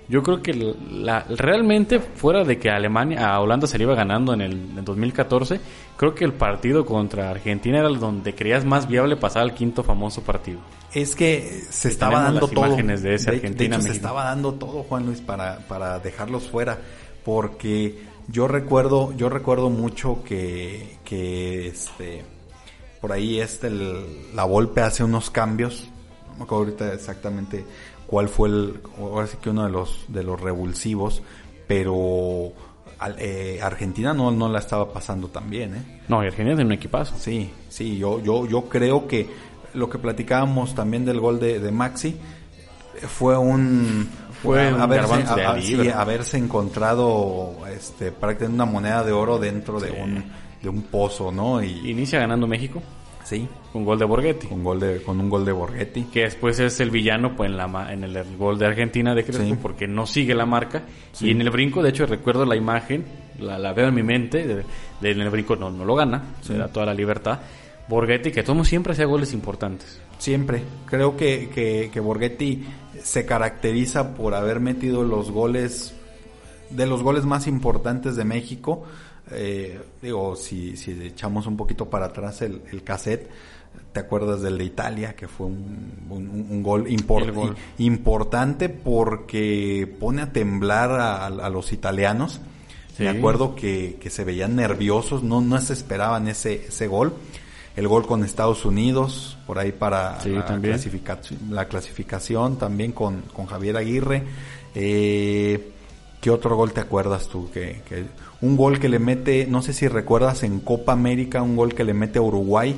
[0.10, 0.54] yo creo que
[0.92, 5.62] la, realmente fuera de que Alemania, a Holanda se le iba ganando en el 2014,
[5.96, 10.24] creo que el partido contra Argentina era donde creías más viable pasar al quinto famoso
[10.24, 10.60] partido.
[10.94, 12.66] Es que se estaba dando todo.
[12.66, 13.80] Imágenes de ese Argentina.
[13.82, 16.80] se estaba dando todo, Juan Luis, para, para dejarlos fuera
[17.24, 22.24] porque yo recuerdo, yo recuerdo mucho que, que este,
[23.02, 23.70] por ahí este,
[24.34, 25.88] la Volpe hace unos cambios,
[26.30, 27.66] no me acuerdo ahorita exactamente
[28.10, 31.22] cuál fue el, ahora sí que uno de los, de los revulsivos,
[31.68, 32.52] pero
[33.20, 36.02] eh, Argentina no, no la estaba pasando tan bien, ¿eh?
[36.08, 37.16] No, Argentina tiene un equipazo.
[37.18, 39.30] Sí, sí, yo, yo, yo creo que
[39.76, 42.18] lo que platicábamos también del gol de, de Maxi
[43.08, 44.10] fue un,
[44.42, 50.26] fue haberse, encontrado este prácticamente una moneda de oro dentro de un
[50.62, 51.64] de un pozo, ¿no?
[51.64, 52.82] Y inicia ganando México.
[53.30, 54.48] Sí, con gol de Borghetti.
[54.48, 57.58] Con gol de con un gol de Borghetti, que después es el villano pues en
[57.58, 60.82] la en el, gol de Argentina de Crespo porque no sigue la marca
[61.22, 63.06] y en el brinco, de hecho recuerdo la imagen,
[63.40, 64.64] la, veo en mi mente, de,
[65.12, 67.40] en el brinco no no lo gana, se da toda la libertad.
[67.88, 70.02] Borghetti que todo siempre hacía goles importantes.
[70.18, 70.64] Siempre.
[70.88, 72.66] Creo que, que, que Borghetti
[73.04, 75.94] se caracteriza por haber metido los goles,
[76.72, 78.86] de los goles más importantes de México.
[79.32, 83.30] Eh, digo, si, si echamos un poquito para atrás el, el cassette,
[83.92, 85.16] ¿te acuerdas del de Italia?
[85.16, 86.88] Que fue un, un, gol,
[87.78, 92.42] importante porque pone a temblar a, los italianos.
[92.98, 97.14] Me acuerdo que, que, se veían nerviosos, no, no se esperaban ese, ese gol
[97.80, 104.24] el gol con Estados Unidos, por ahí para la, clasificación, también con, con Javier Aguirre.
[104.76, 105.72] Eh,
[106.20, 107.50] ¿Qué otro gol te acuerdas tú?
[107.52, 107.82] Que,
[108.42, 111.84] un gol que le mete, no sé si recuerdas en Copa América, un gol que
[111.84, 112.76] le mete a Uruguay,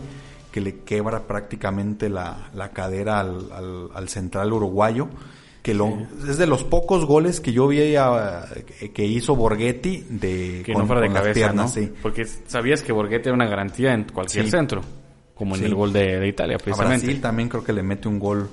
[0.52, 5.08] que le quebra prácticamente la, la cadera al, al, central uruguayo
[5.62, 7.78] que lo, es de los pocos goles que yo vi
[8.93, 11.71] que hizo Borghetti de que no fuera de cabeza, ¿no?
[12.02, 14.82] Porque sabías que Borghetti era una garantía en cualquier centro,
[15.36, 16.95] como en el gol de, Italia, precisamente.
[16.95, 18.50] A Brasil también creo que le mete un gol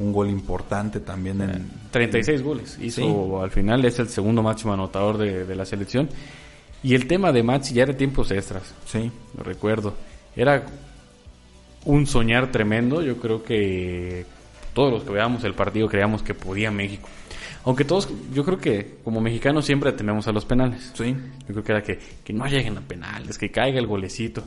[0.00, 5.18] un gol importante también en 36 goles hizo al final es el segundo máximo anotador
[5.18, 6.08] de, de la selección
[6.82, 9.94] y el tema de Maxi ya era tiempos extras sí lo recuerdo
[10.36, 10.64] era
[11.84, 14.26] un soñar tremendo yo creo que
[14.72, 17.08] todos los que veamos el partido creíamos que podía México.
[17.64, 20.92] Aunque todos, yo creo que como mexicanos siempre tememos a los penales.
[20.94, 21.14] Sí.
[21.46, 24.42] Yo creo que era que, que no lleguen a penales, que caiga el golecito.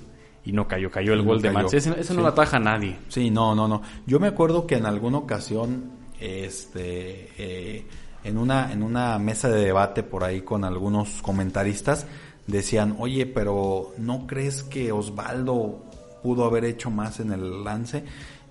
[0.45, 1.77] Y no cayó, cayó el gol de Manche.
[1.77, 2.97] Eso, no lo ataja a nadie.
[3.07, 3.81] Sí, no, no, no.
[4.05, 7.85] Yo me acuerdo que en alguna ocasión, este, eh,
[8.23, 12.05] en una, en una mesa de debate por ahí con algunos comentaristas,
[12.47, 15.83] decían, oye, pero ¿no crees que Osvaldo
[16.21, 18.03] pudo haber hecho más en el lance?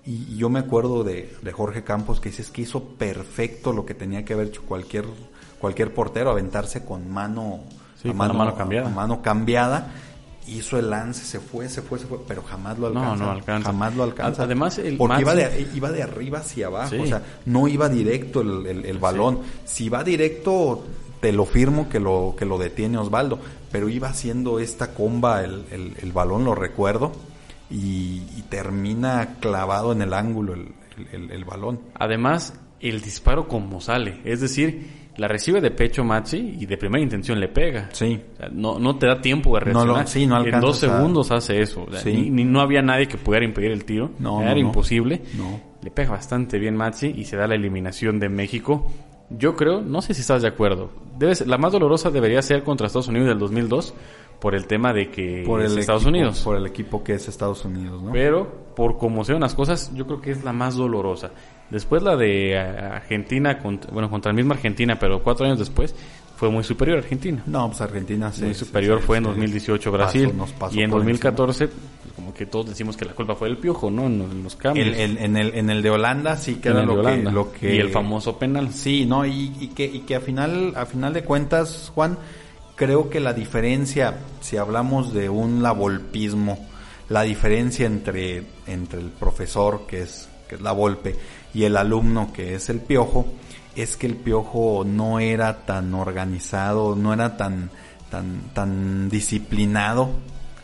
[0.05, 3.93] Y yo me acuerdo de, de Jorge Campos que dices que hizo perfecto lo que
[3.93, 5.05] tenía que haber hecho cualquier,
[5.59, 7.61] cualquier portero, aventarse con mano,
[8.01, 8.87] Sí, con la mano cambiada.
[8.87, 9.91] a mano cambiada.
[10.47, 13.23] Hizo el lance, se fue, se fue, se fue, pero jamás lo No, alcanza.
[13.25, 13.65] no alcanza.
[13.71, 14.43] Jamás lo alcanza.
[14.43, 16.97] Además, el Porque iba, de, iba de arriba hacia abajo, Sí.
[16.99, 19.39] o sea, no iba directo el, el- el balón.
[19.63, 20.83] Si va directo,
[21.21, 23.39] te lo firmo que lo, que lo detiene Osvaldo,
[23.71, 27.13] pero iba haciendo esta comba el, el- el balón, lo recuerdo,
[27.69, 30.67] y, y termina clavado en el ángulo el,
[31.13, 31.79] el- el balón.
[31.95, 34.19] Además, el disparo como sale.
[34.25, 37.89] Es decir, la recibe de pecho Machi y de primera intención le pega.
[37.91, 38.19] Sí.
[38.33, 40.07] O sea, no, no te da tiempo de No lo- reaccionar.
[40.07, 41.83] sí, no en dos a- segundos hace eso.
[41.87, 42.11] O sea, Sí.
[42.13, 44.11] ni, ni- no había nadie que pudiera impedir el tiro.
[44.19, 44.67] No, Era no, no.
[44.67, 45.21] imposible.
[45.37, 45.59] No.
[45.83, 48.87] Le pega bastante bien Machi y se da la eliminación de México.
[49.29, 50.91] Yo creo, no sé si estás de acuerdo.
[51.17, 53.93] Debe ser- la más dolorosa debería ser contra Estados Unidos del 2002
[54.39, 56.41] por el tema de que Por es el Estados equipo- Unidos.
[56.41, 58.11] Por el equipo que es Estados Unidos, ¿no?
[58.11, 61.31] Pero por como se ven las cosas, yo creo que es la más dolorosa.
[61.69, 65.95] Después la de eh, Argentina, contra- bueno, contra la misma Argentina, pero cuatro años después,
[66.35, 67.41] fue muy superior a Argentina.
[67.45, 70.31] No, pues Argentina se- muy superior fue en se 2018 pasó, Brasil.
[70.35, 73.47] nos pasó y en por 2014, pues, como que todos decimos que la culpa fue
[73.47, 74.07] del piojo, ¿no?
[74.07, 74.87] En, los cambios.
[74.87, 77.29] El- el- en, el, en el de Holanda sí que era lo, Holanda.
[77.29, 77.75] Que, lo que...
[77.75, 78.73] Y el famoso penal.
[78.73, 82.17] Sí, no, y, y que, y que a final, a final de cuentas, Juan,
[82.75, 86.57] creo que la diferencia, si hablamos de un lavolpismo,
[87.09, 91.15] la diferencia entre, entre el profesor, que es, que es la Volpe,
[91.53, 93.25] y el alumno, que es el piojo,
[93.75, 97.69] es que el piojo no era tan organizado, no era tan,
[98.09, 100.09] tan, tan disciplinado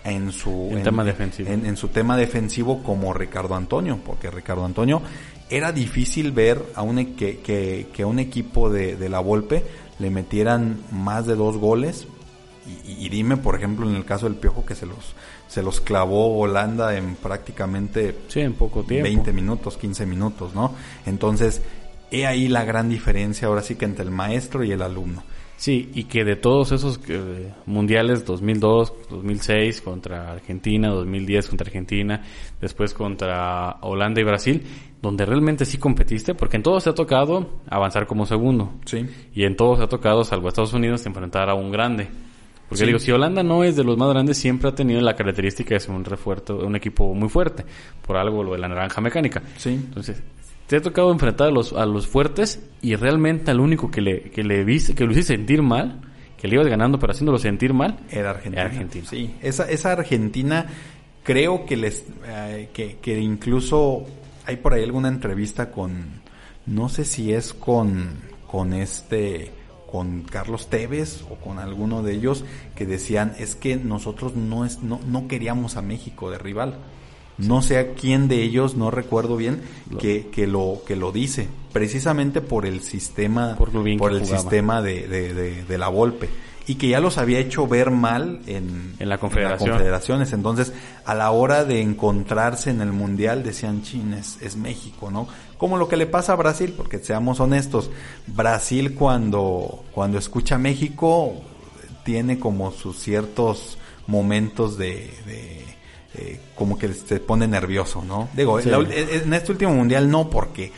[0.04, 1.50] en su En tema defensivo.
[1.52, 5.02] en- en su tema defensivo como Ricardo Antonio, porque Ricardo Antonio
[5.50, 9.64] era difícil ver a un, que, que, que un equipo de, de la Volpe
[10.00, 12.08] le metieran más de dos goles.
[12.86, 15.16] Y, y dime, por ejemplo, en el caso del Piojo, que se los,
[15.48, 19.04] se los clavó Holanda en prácticamente Sí, en poco tiempo.
[19.04, 20.74] 20 minutos, 15 minutos, ¿no?
[21.06, 21.62] Entonces,
[22.12, 25.24] he ahí la gran diferencia ahora sí que entre el maestro y el alumno.
[25.60, 32.24] Sí, y que de todos esos eh, mundiales 2002, 2006 contra Argentina, 2010 contra Argentina,
[32.62, 34.64] después contra Holanda y Brasil,
[35.02, 38.72] donde realmente sí competiste, porque en todos te ha tocado avanzar como segundo.
[38.86, 39.06] Sí.
[39.36, 42.08] Y en todos te ha tocado, salvo Estados Unidos, enfrentar a un grande.
[42.70, 42.86] Porque Sí.
[42.86, 45.82] digo, si Holanda no es de los más grandes, siempre ha tenido la característica de
[45.82, 47.66] ser un refuerzo, un equipo muy fuerte.
[48.08, 49.42] Por algo lo de la naranja mecánica.
[49.58, 49.72] Sí.
[49.72, 50.24] Entonces,
[50.70, 54.22] te ha tocado enfrentar a los, a los fuertes y realmente al único que le,
[54.30, 56.00] que le viste, que lo hiciste sentir mal,
[56.38, 58.62] que le ibas ganando pero haciéndolo sentir mal, Era Argentina.
[58.62, 59.06] Era Argentina.
[59.10, 60.68] Sí, esa, esa Argentina
[61.24, 64.06] creo que les eh, que, que incluso
[64.46, 66.22] hay por ahí alguna entrevista con
[66.68, 69.52] no sé si es con con este
[69.92, 74.84] con Carlos Tevez o con alguno de ellos que decían es que nosotros no es
[74.84, 76.78] no, no queríamos a México de rival.
[77.40, 79.62] No sé a quién de ellos, no recuerdo bien,
[80.00, 84.20] que, que lo que lo dice, precisamente por el sistema, Por lo bien que el
[84.20, 84.38] jugaba.
[84.40, 86.30] sistema de, de, de, de la Volpe
[86.68, 89.70] y que ya los había hecho ver mal en, En la Confederación.
[89.72, 90.34] confederaciones.
[90.34, 90.72] Entonces,
[91.04, 95.28] a la hora de encontrarse en el mundial, decían, chin, es, es México, ¿no?
[95.58, 97.90] Como lo que le pasa a Brasil, porque seamos honestos,
[98.28, 101.34] Brasil cuando, cuando escucha México,
[102.06, 105.59] tiene como sus ciertos momentos de, de,
[106.22, 108.28] eh, como que se pone nervioso, ¿no?
[108.36, 108.70] Digo, Sí.
[108.70, 110.72] la- en este último mundial no, porque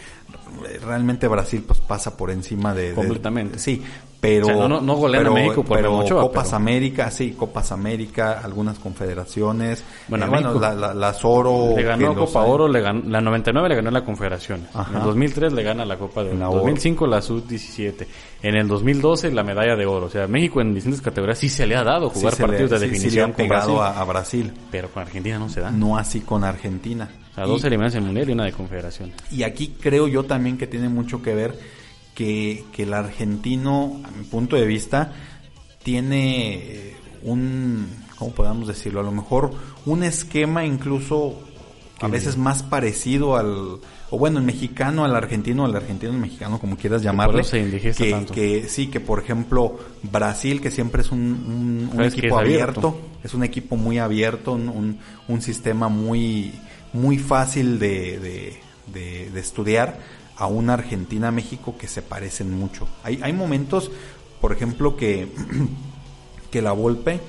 [0.83, 2.89] realmente Brasil pues pasa por encima de...
[2.89, 3.59] de- Completamente.
[3.59, 3.81] sí,
[4.19, 4.45] pero...
[4.45, 6.57] O sea, no- no- no golean a pero- México por pero Memo Ochoa, Copas pero-
[6.57, 9.83] América, sí, Copas América, algunas confederaciones.
[10.07, 10.59] Bueno, Eh, a México.
[10.59, 11.73] la, la, las Oro...
[11.75, 12.49] le ganó Copa hay.
[12.51, 14.67] Oro, le ganó, la 99 le ganó la Confederación.
[14.89, 16.59] En el 2003 le gana la Copa de En la En Oro.
[16.59, 18.05] 2005 la Sub-17.
[18.43, 20.05] En el 2012 la medalla de oro.
[20.05, 22.69] O sea, México en distintas categorías sí se le ha dado Sí, jugar le- partidos
[22.71, 25.49] de sí, sí le definición han con Brasil, a, a Brasil, pero con Argentina no
[25.49, 25.71] se da.
[25.71, 27.09] no así con Argentina.
[27.31, 29.11] O sea, dos Y- eliminaciones en Mundial y una de Confederación.
[29.31, 31.57] Y aquí creo yo también que tiene mucho que ver
[32.13, 35.13] que, que el argentino, a mi punto de vista,
[35.83, 38.99] tiene eh, un, ¿cómo podemos decirlo?
[38.99, 39.51] A lo mejor
[39.85, 41.39] un esquema incluso
[42.01, 43.47] a veces más parecido al,
[44.09, 47.43] o bueno, el mexicano al argentino, al argentino al mexicano, como quieras llamarle.
[47.43, 48.33] que, tanto.
[48.33, 49.77] que sí, que por ejemplo
[50.11, 52.87] Brasil, que siempre es un, un- un Sabes que equipo es abierto.
[52.87, 56.51] abierto, es un equipo muy abierto, un, un sistema muy,
[56.93, 58.59] muy fácil de, de,
[58.93, 59.99] de- de estudiar
[60.35, 62.87] a una Argentina-México que se parecen mucho.
[63.03, 63.91] Hay, hay momentos,
[64.39, 65.27] por ejemplo, que,
[66.51, 67.19] que la Volpe,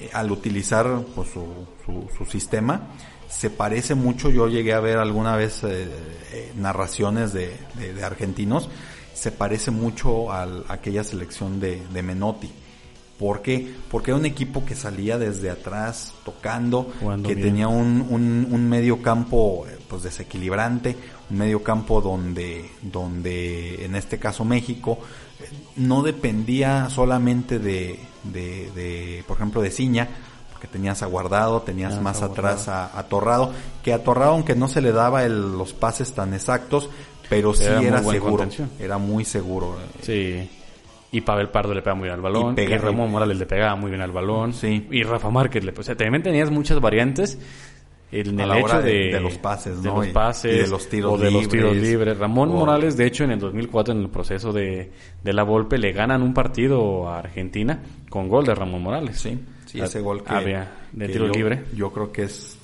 [0.00, 1.46] eh, al utilizar pues, su,
[2.16, 2.88] su, sistema,
[3.28, 4.30] se parece mucho.
[4.30, 5.88] Yo llegué a ver alguna vez eh,
[6.32, 8.68] eh, narraciones de, de- de argentinos,
[9.14, 12.50] se parece mucho al- a aquella selección de, de Menotti
[13.22, 13.72] ¿Por qué?
[13.90, 17.48] Porque era un equipo que salía desde atrás tocando, Jugando que bien.
[17.48, 20.96] tenía un, un, un medio campo eh, pues desequilibrante,
[21.30, 24.98] un medio campo donde, donde en este caso México
[25.40, 30.08] eh, no dependía solamente de, de, de, por ejemplo, de Ciña,
[30.52, 33.52] porque tenías a Guardado, tenías más atrás a, a Torrado,
[33.84, 36.88] que a Torrado aunque no se le daba el- los pases tan exactos,
[37.28, 38.70] pero sí Era era, seguro, contención.
[38.78, 39.76] era muy seguro.
[39.80, 40.00] eh,
[40.48, 40.58] Sí.
[41.12, 42.52] Y Pavel Pardo le pega muy bien al balón.
[42.54, 44.52] Y pega- Y, Ramón Morales le pegaba muy bien al balón.
[44.54, 44.86] Sí.
[44.90, 45.72] Y Rafa Márquez le...
[45.78, 47.38] O sea, también tenías muchas variantes
[48.10, 49.96] en el hecho de- de, de los pases, de ¿no?
[49.96, 52.18] los Y- pases y de los tiros o de los tiros libres.
[52.18, 54.90] Ramón Morales, de hecho, en el 2004, en el proceso de,
[55.22, 59.18] de la Volpe, le ganan un partido a Argentina con gol de Ramón Morales.
[59.18, 61.64] Sí, sí, Ah, ese gol que, había de que tiro yo, libre.
[61.74, 62.58] Yo creo que es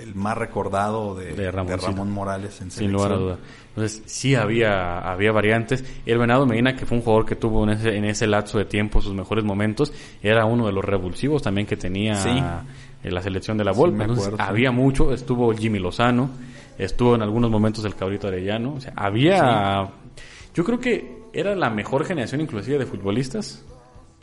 [0.00, 1.86] el más recordado de, De de Ramoncito.
[1.86, 3.38] Ramón Morales en Sin lugar a selección.
[3.38, 3.48] duda.
[3.68, 5.84] Entonces, sí había, había variantes.
[6.06, 8.64] El Venado Medina, que fue un jugador que tuvo en ese, en ese lapso de
[8.66, 9.92] tiempo sus mejores momentos,
[10.22, 12.30] era uno de los revulsivos también que tenía Sí.
[13.02, 14.02] en la selección de la Volpe.
[14.04, 15.12] Entonces, había mucho.
[15.12, 16.30] Estuvo Jimmy Lozano,
[16.78, 18.74] estuvo en algunos momentos el Cabrito Arellano.
[18.74, 19.88] O sea, había...
[20.54, 23.64] Yo creo que era la mejor generación inclusive de futbolistas.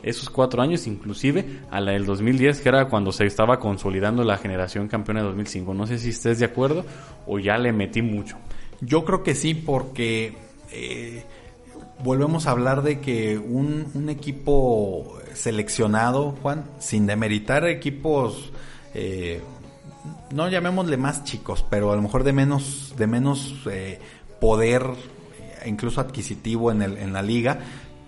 [0.02, 4.36] Esos cuatro años, inclusive a la del 2010, que era cuando se estaba consolidando la
[4.36, 5.74] generación campeona de 2005.
[5.74, 6.84] No sé si estés de acuerdo
[7.26, 8.36] o ya le metí mucho.
[8.80, 10.34] Yo creo que sí, porque
[10.72, 11.22] eh,
[12.02, 18.52] volvemos a hablar de que un, equipo seleccionado, Juan, sin demeritar equipos,
[18.94, 19.40] eh,
[20.32, 24.00] no llamémosle más chicos, pero a lo mejor de menos, de menos eh,
[24.40, 24.82] poder,
[25.64, 27.60] incluso adquisitivo en, el, en la liga,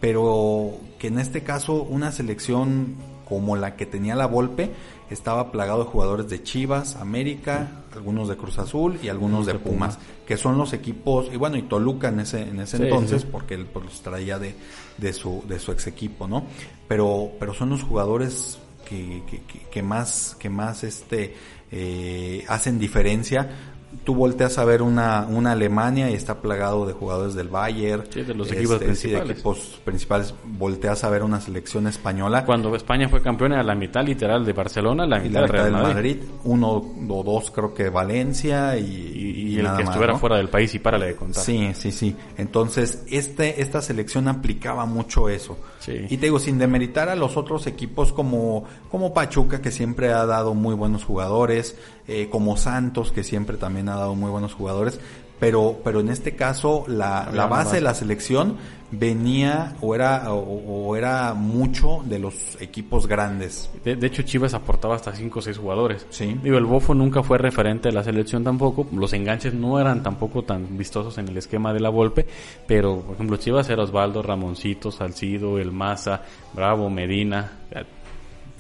[0.04, 2.94] pero que en este caso una selección
[3.26, 4.70] como la que tenía la Volpe
[5.08, 9.98] estaba plagado de jugadores de Chivas, América, algunos de Cruz Azul y algunos de Pumas,
[10.26, 13.28] que son los equipos, y bueno, y Toluca en ese, en ese Sí, entonces, sí.
[13.32, 14.54] porque él pues, los traía de,
[14.98, 16.44] de su, de su ex equipo, ¿no?
[16.86, 21.34] Pero, pero son los jugadores que, que, que- que más, que más este,
[21.72, 23.72] eh, hacen diferencia.
[24.02, 28.04] Tú volteas a ver una, una Alemania y está plagado de jugadores del Bayern.
[28.10, 29.30] Sí, de los equipos sí, de principales.
[29.30, 30.34] equipos principales.
[30.44, 32.44] Volteas a ver una selección española.
[32.44, 35.94] Cuando España fue campeona, la mitad literal de Barcelona, la mitad, la mitad del Madrid.
[35.94, 39.90] Madrid, uno o dos creo que Valencia y, Y, y y el nada que más,
[39.92, 40.18] estuviera ¿no?
[40.18, 41.42] fuera del país y párale de contar.
[41.44, 42.16] Sí, sí, sí.
[42.36, 45.56] Entonces, este, esta selección aplicaba mucho eso.
[45.78, 46.06] Sí.
[46.08, 50.24] Y te digo, sin demeritar a los otros equipos como, como Pachuca, que siempre ha
[50.26, 51.76] dado muy buenos jugadores,
[52.06, 55.00] eh, como Santos, que siempre también ha dado muy buenos jugadores,
[55.40, 57.76] pero, pero en este caso, la, la base base.
[57.76, 58.56] de la selección
[58.92, 63.70] venía o era, o, o era mucho de los equipos grandes.
[63.84, 66.06] De, de hecho, Chivas aportaba hasta 5 o 6 jugadores.
[66.10, 66.38] Sí.
[66.42, 68.86] Digo, el Bofo nunca fue referente de la selección tampoco.
[68.92, 72.26] Los enganches no eran tampoco tan vistosos en el esquema de la Volpe.
[72.66, 77.52] Pero, por ejemplo, Chivas era Osvaldo, Ramoncito, Salcido, El Maza, Bravo, Medina.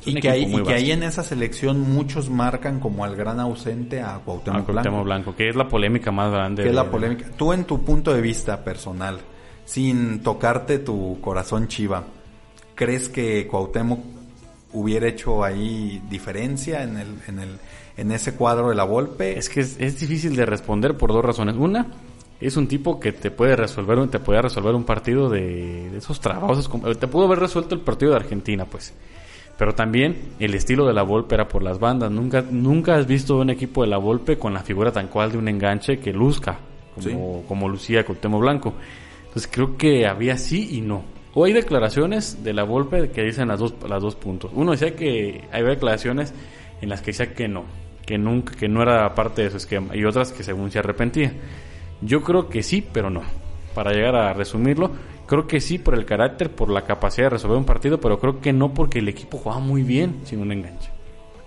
[0.06, 4.00] Y que, ahí, y que ahí en esa selección muchos marcan como al gran ausente
[4.02, 5.04] a Cuauhtémoc, Ah, Cuauhtémoc Blanco.
[5.04, 6.62] Blanco, que es la polémica más grande.
[6.62, 7.26] que es de- la polémica.
[7.36, 9.18] Tú en tu punto de vista personal,
[9.64, 12.04] sin tocarte tu corazón chiva,
[12.74, 14.00] ¿crees que Cuauhtémoc
[14.72, 17.58] hubiera hecho ahí diferencia en el, en el,
[17.96, 19.38] en ese cuadro de la Volpe?
[19.38, 21.54] Es que es, es difícil de responder por dos razones.
[21.56, 21.86] Una,
[22.40, 25.98] es un tipo que te puede resolver, un- te puede resolver un partido de, de
[25.98, 26.68] esos trabajos.
[26.98, 28.92] Te pudo haber resuelto el partido de Argentina, pues.
[29.56, 32.10] Pero también el estilo de la Volpe era por las bandas.
[32.10, 35.38] Nunca, nunca has visto un equipo de la Volpe con la figura tan cual de
[35.38, 36.58] un enganche que luzca,
[36.94, 38.74] como, como lucía Cuauhtémoc Blanco.
[39.26, 41.04] Entonces creo que había sí y no.
[41.34, 44.50] O hay declaraciones de la Volpe que dicen las dos, las dos puntos.
[44.54, 46.32] Uno decía que hay declaraciones
[46.80, 47.64] en las que decía que no,
[48.06, 51.32] que nunca, que no era parte de su esquema, y otras que según se arrepentía.
[52.00, 53.22] Yo creo que sí, pero no.
[53.74, 54.92] Para llegar a resumirlo,
[55.26, 58.40] creo que sí por el carácter, por la capacidad de resolver un partido, pero creo
[58.40, 60.90] que no porque el equipo jugaba muy bien sin un enganche.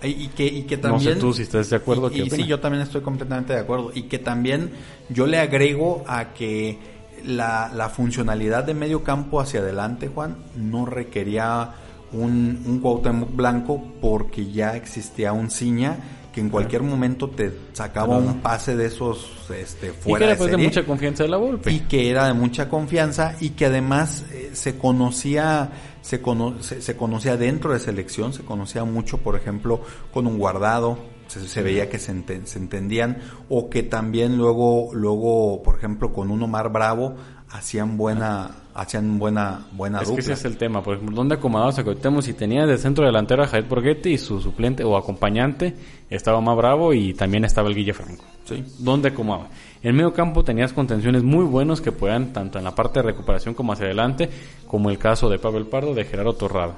[0.03, 1.15] Y, que, y que No también...
[1.15, 2.09] sé tú si estás de acuerdo.
[2.11, 3.91] Y, ¿qué y sí, yo también estoy completamente de acuerdo.
[3.93, 4.71] Y que también
[5.09, 6.77] yo le agrego a que
[7.25, 11.71] la, la funcionalidad de medio campo hacia adelante, Juan, no requería
[12.13, 15.97] un, un Cuauhtémoc blanco porque ya existía un Ciña
[16.37, 20.33] que en cualquier momento te sacaba un pase de esos este, y que fuera era
[20.33, 21.71] de pues, de serie mucha confianza de la Volpe.
[21.71, 25.71] y que era de mucha confianza y que además eh, se conocía
[26.03, 29.81] se, cono- se, se conocía dentro de selección se conocía mucho por ejemplo
[30.13, 33.17] con un guardado se, se veía que se, enten- se entendían
[33.49, 37.15] o que también luego luego por ejemplo con un Omar Bravo
[37.49, 41.35] hacían buena hacían buena buena Es que dupla ese es el tema, por ejemplo, ¿dónde
[41.35, 44.95] acomodabas a Cuauhtémoc si tenías de centro delantero a Jair Borghetti y su suplente o
[44.95, 45.73] acompañante
[46.11, 48.23] estaba más bravo y también estaba el Guille Franco?
[48.45, 48.63] Sí.
[48.77, 49.49] ¿Dónde acomodabas?
[49.81, 53.55] En medio campo tenías contenciones muy buenos que podían tanto en la parte de recuperación
[53.55, 54.29] como hacia adelante,
[54.67, 56.75] como el caso de Pavel Pardo de Gerardo Torrado.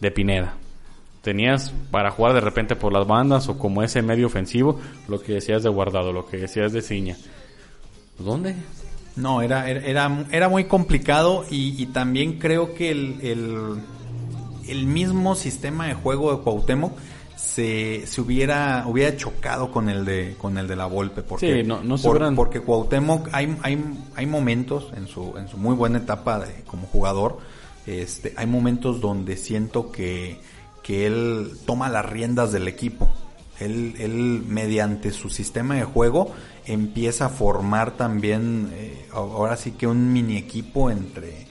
[0.00, 0.54] de Pineda.
[1.22, 5.34] Tenías para jugar de repente por las bandas o como ese medio ofensivo, lo que
[5.34, 7.16] decías de Guardado, lo que decías de Ciña.
[8.18, 8.54] ¿Dónde?
[9.18, 13.80] No, era, era, era muy complicado y, también creo que el,
[14.68, 16.92] el, mismo sistema de juego de Cuauhtémoc
[17.36, 21.82] se, se hubiera hubiera chocado con el de con el de la Volpe porque no,
[21.82, 21.96] no
[22.34, 26.86] porque Cuauhtémoc hay, hay, hay momentos en su en su muy buena etapa de, como
[26.86, 27.38] jugador
[27.86, 30.38] este hay momentos donde siento que
[30.88, 33.10] que él toma las riendas del equipo.
[33.60, 36.32] Él, él mediante su sistema de juego
[36.68, 41.48] empieza a formar también, eh, ahora sí que un mini equipo entre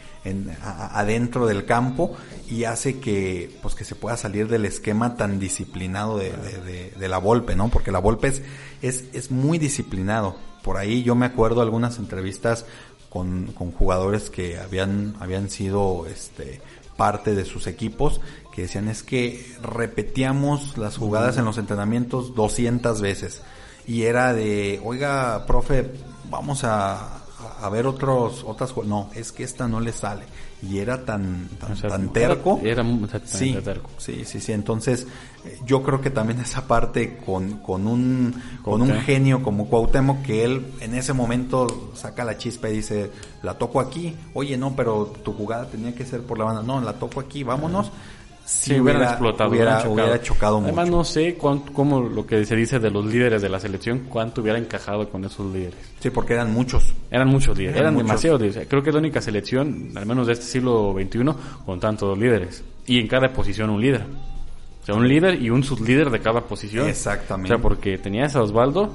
[0.61, 2.18] adentro del campo
[2.49, 7.55] y hace que pues que se pueda salir del esquema tan disciplinado de, la Volpe,
[7.55, 7.70] ¿no?
[7.70, 8.41] Porque la Volpe es,
[8.82, 10.36] es, es, muy disciplinado.
[10.63, 12.65] Por ahí yo me acuerdo algunas entrevistas
[13.09, 16.61] con, con jugadores que habían, habían sido este
[16.97, 18.22] parte de sus equipos
[18.53, 23.43] que decían es que repetíamos las jugadas en los entrenamientos 200 veces
[23.88, 25.90] y era de, oiga, profe,
[26.30, 27.18] vamos a,
[27.62, 30.24] a ver otros otras no es que esta no le sale
[30.62, 32.60] y era tan tan, terco.
[32.64, 32.84] Era,
[33.26, 33.90] sí, terco.
[33.98, 34.52] sí sí sí.
[34.52, 35.06] Entonces
[35.46, 38.34] eh, yo creo que también esa parte con, con un
[38.64, 43.12] con un genio como Cuauhtémoc que él en ese momento saca la chispa y dice
[43.44, 46.82] la toco aquí oye no pero tu jugada tenía que ser por la banda no
[46.82, 47.92] la toco aquí vámonos
[48.48, 49.84] si hubiera, explotado, hubiera,
[50.22, 50.62] chocado.
[50.62, 50.68] mucho.
[50.70, 54.06] Además, no sé cuánto, cómo lo que se dice de los líderes de la selección,
[54.08, 55.76] cuánto hubiera encajado con esos líderes.
[56.00, 56.93] Sí, porque eran muchos.
[57.12, 58.70] Eran muchos líderes, eran, demasiados líderes.
[58.70, 61.26] Creo que es la única selección, al menos de este siglo XXI,
[61.66, 62.64] con tantos líderes.
[62.86, 64.06] Y en cada posición un líder.
[64.82, 66.88] O sea, un líder y un sublíder de cada posición.
[66.88, 67.54] Exactamente.
[67.54, 68.93] O sea, porque tenías a Osvaldo,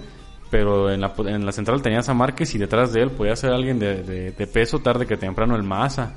[0.53, 3.53] pero en la, en la central tenías a Márquez y detrás de él podía ser
[3.53, 6.13] alguien de, de, peso tarde que temprano el Maza.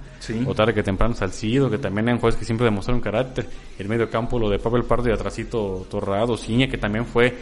[0.46, 3.48] O tarde que temprano Salcido que también eran jugadores que siempre demostraron carácter.
[3.80, 7.34] El medio campo lo de Pavel Pardo y atrasito Torrado Ciña que también fue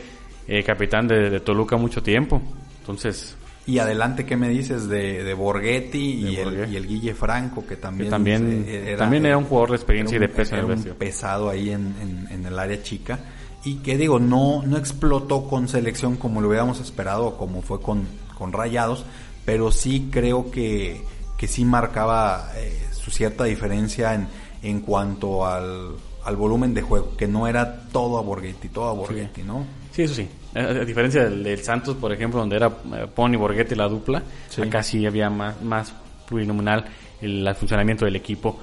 [0.47, 2.39] eh, capitán de, Toluca mucho tiempo.
[2.81, 3.35] Entonces
[3.65, 7.77] y adelante, ¿qué me dices de, de Borghetti y, el, y, el, Guille Franco, que
[7.77, 10.83] también, también, era, también era un jugador de experiencia y de peso en el un
[10.95, 13.17] pesado ahí en, en, en, el área chica
[13.65, 17.81] y que digo, no, no explotó con selección como lo hubiéramos esperado o como fue
[17.81, 18.07] con,
[18.37, 19.05] con Rayados,
[19.45, 21.01] pero sí creo que,
[21.37, 24.27] que sí marcaba eh, su cierta diferencia en,
[24.61, 25.91] en cuanto al,
[26.23, 29.65] al volumen de juego, que no era todo a Borghetti, todo a Borghetti, ¿no?
[29.91, 30.27] Sí, eso sí.
[30.55, 34.23] A, diferencia del, Santos, por ejemplo, donde era eh, Pony Borghetti la dupla,
[34.61, 35.93] acá sí había más, más
[36.27, 36.85] plurinominal
[37.21, 38.59] el, el funcionamiento del equipo.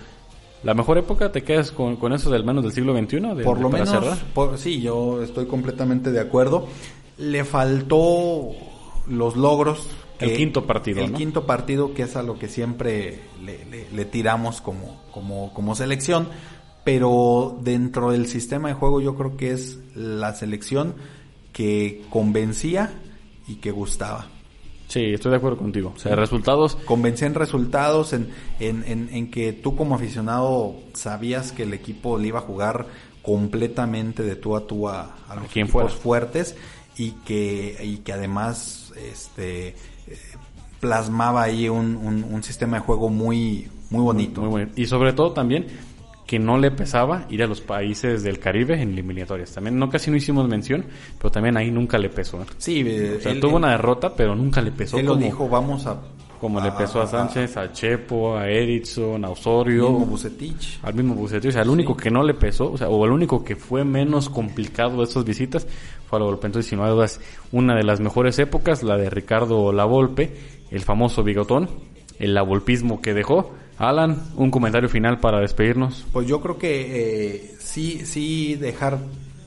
[0.63, 3.45] ¿La mejor época te quedas con, con eso del menos del siglo XXI?
[3.45, 4.19] por lo menos,
[4.57, 6.67] sí, yo estoy completamente de acuerdo.
[7.17, 8.51] Le faltó
[9.07, 9.89] los logros.
[10.19, 15.01] el quinto partido, El quinto partido, que es a lo que siempre le, tiramos como,
[15.13, 16.29] como, como selección.
[16.85, 20.95] Pero dentro del sistema de juego yo creo que es la selección
[21.53, 22.91] que convencía
[23.47, 24.29] y que gustaba.
[24.91, 25.93] Sí, estoy de acuerdo contigo.
[25.95, 26.75] O sea, resultados.
[26.85, 28.29] Convencía en resultados, en,
[28.59, 32.87] en, en, que tú como aficionado sabías que el equipo le iba a jugar
[33.23, 36.57] completamente de tú a tú a, los equipos fuertes
[36.97, 39.75] y que, y que además este, eh,
[40.81, 44.41] plasmaba ahí un, un, un, sistema de juego muy, muy bonito.
[44.41, 44.81] Muy, muy bonito.
[44.81, 45.69] Y sobre todo también
[46.31, 49.53] que no le pesaba ir a los países del Caribe en eliminatorias.
[49.53, 50.85] También no casi no hicimos mención,
[51.19, 52.47] pero también ahí nunca le pesó.
[52.57, 52.85] Sí,
[53.17, 54.97] o sea, tuvo una derrota, pero nunca le pesó.
[54.97, 56.01] Él lo dijo, vamos a
[56.41, 60.79] como le pesó a Sánchez, a Chepo, a Erickson, a Osorio, al mismo Bucetich.
[60.85, 63.11] Al mismo Bucetich, o sea, el único que no le pesó, o sea, o el
[63.11, 65.67] único que fue menos complicado de estas visitas
[66.09, 66.47] fue a la Volpe.
[66.47, 67.21] Entonces, sin dudas,
[67.51, 70.33] una de las mejores épocas, la de Ricardo Lavolpe,
[70.71, 71.69] el famoso bigotón,
[72.21, 76.07] el lavolpismo que dejó, Alan, un comentario final para despedirnos.
[76.13, 78.99] Pues yo creo que eh, sí, sí dejar,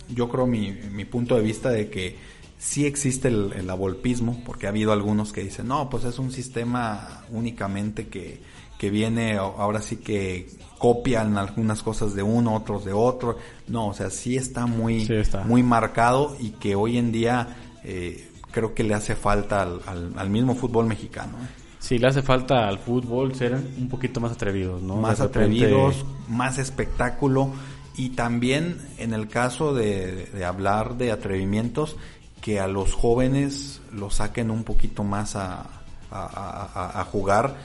[0.10, 2.16] yo creo mi, mi punto de vista de que
[2.58, 6.32] sí existe el, el abolpismo, porque ha habido algunos que dicen, no, pues es un
[6.32, 8.42] sistema únicamente que,
[8.80, 13.38] que viene, ahora sí que copian algunas cosas de uno, otros de otro.
[13.68, 15.08] No, o sea, sí está muy,
[15.46, 20.14] muy marcado y que hoy en día eh, creo que le hace falta al, al,
[20.18, 21.38] al mismo fútbol mexicano.
[21.38, 21.63] ¿eh?
[21.84, 24.96] Sí, le hace falta al fútbol ser un poquito más atrevidos, ¿no?
[24.96, 27.52] Más atrevidos, más espectáculo
[27.98, 31.98] y también en el caso de, hablar de atrevimientos,
[32.40, 35.66] que a los jóvenes los saquen un poquito más a,
[36.10, 37.58] a, jugar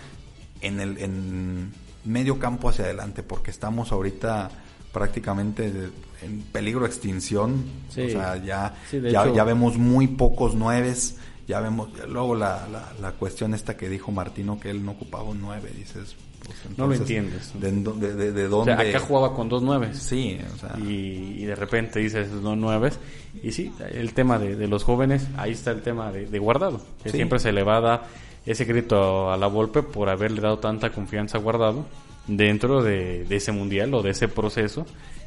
[0.62, 1.72] en el en
[2.04, 4.50] medio campo hacia adelante, porque estamos ahorita
[4.92, 5.90] prácticamente
[6.22, 7.64] en peligro de extinción.
[7.88, 13.12] o sea, ya, ya, ya, vemos muy pocos nueves ya vemos, luego la, la, la
[13.12, 16.94] cuestión esta que dijo Martino que él no ocupaba un 9, dices, pues, No lo
[16.94, 17.52] entiendes.
[17.58, 18.76] ¿De, de, de, de O dónde?
[18.76, 19.98] sea, acá jugaba con dos nueves.
[19.98, 22.98] Sí, o sea, y, y de repente dices no nueves.
[23.42, 26.80] Y sí, el tema de, de los jóvenes, ahí está el tema de, de guardado,
[27.02, 27.16] que Sí.
[27.16, 28.02] siempre se le va a dar
[28.46, 31.84] ese crédito a la Volpe por haberle dado tanta confianza a guardado
[32.28, 34.86] dentro de, de ese mundial o de ese proceso.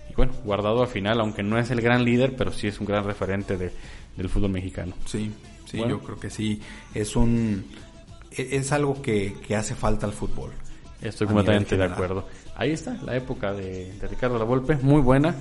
[0.10, 2.86] Y bueno, guardado al final, aunque no es el gran líder, pero sí es un
[2.86, 3.72] gran referente de-
[4.16, 4.94] del fútbol mexicano.
[5.06, 5.32] sí,
[5.66, 5.98] sí, Bueno.
[5.98, 6.62] yo creo que sí,
[6.94, 7.66] es un,
[8.32, 10.52] e- es algo que, que hace falta al fútbol.
[11.02, 12.28] Estoy completamente de acuerdo.
[12.56, 15.34] Ahí está, la época de, de Ricardo Lavolpe, muy buena,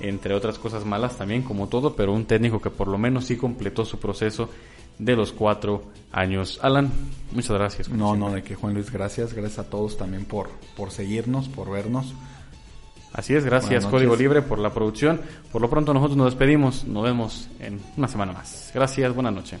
[0.00, 3.36] entre otras cosas malas también, como todo, pero un técnico que por lo menos sí
[3.36, 4.50] completó su proceso
[4.98, 6.58] de los cuatro años.
[6.62, 6.90] Alan,
[7.32, 7.88] muchas gracias.
[7.88, 8.28] No, siempre.
[8.28, 12.14] no, de que Juan Luis, gracias, gracias a todos también por, por seguirnos, por vernos.
[13.12, 14.14] Así es, gracias Código.
[14.14, 15.20] Libre por la producción.
[15.50, 18.70] Por lo pronto nosotros nos despedimos, nos vemos en una semana más.
[18.74, 19.60] Gracias, buenas noches.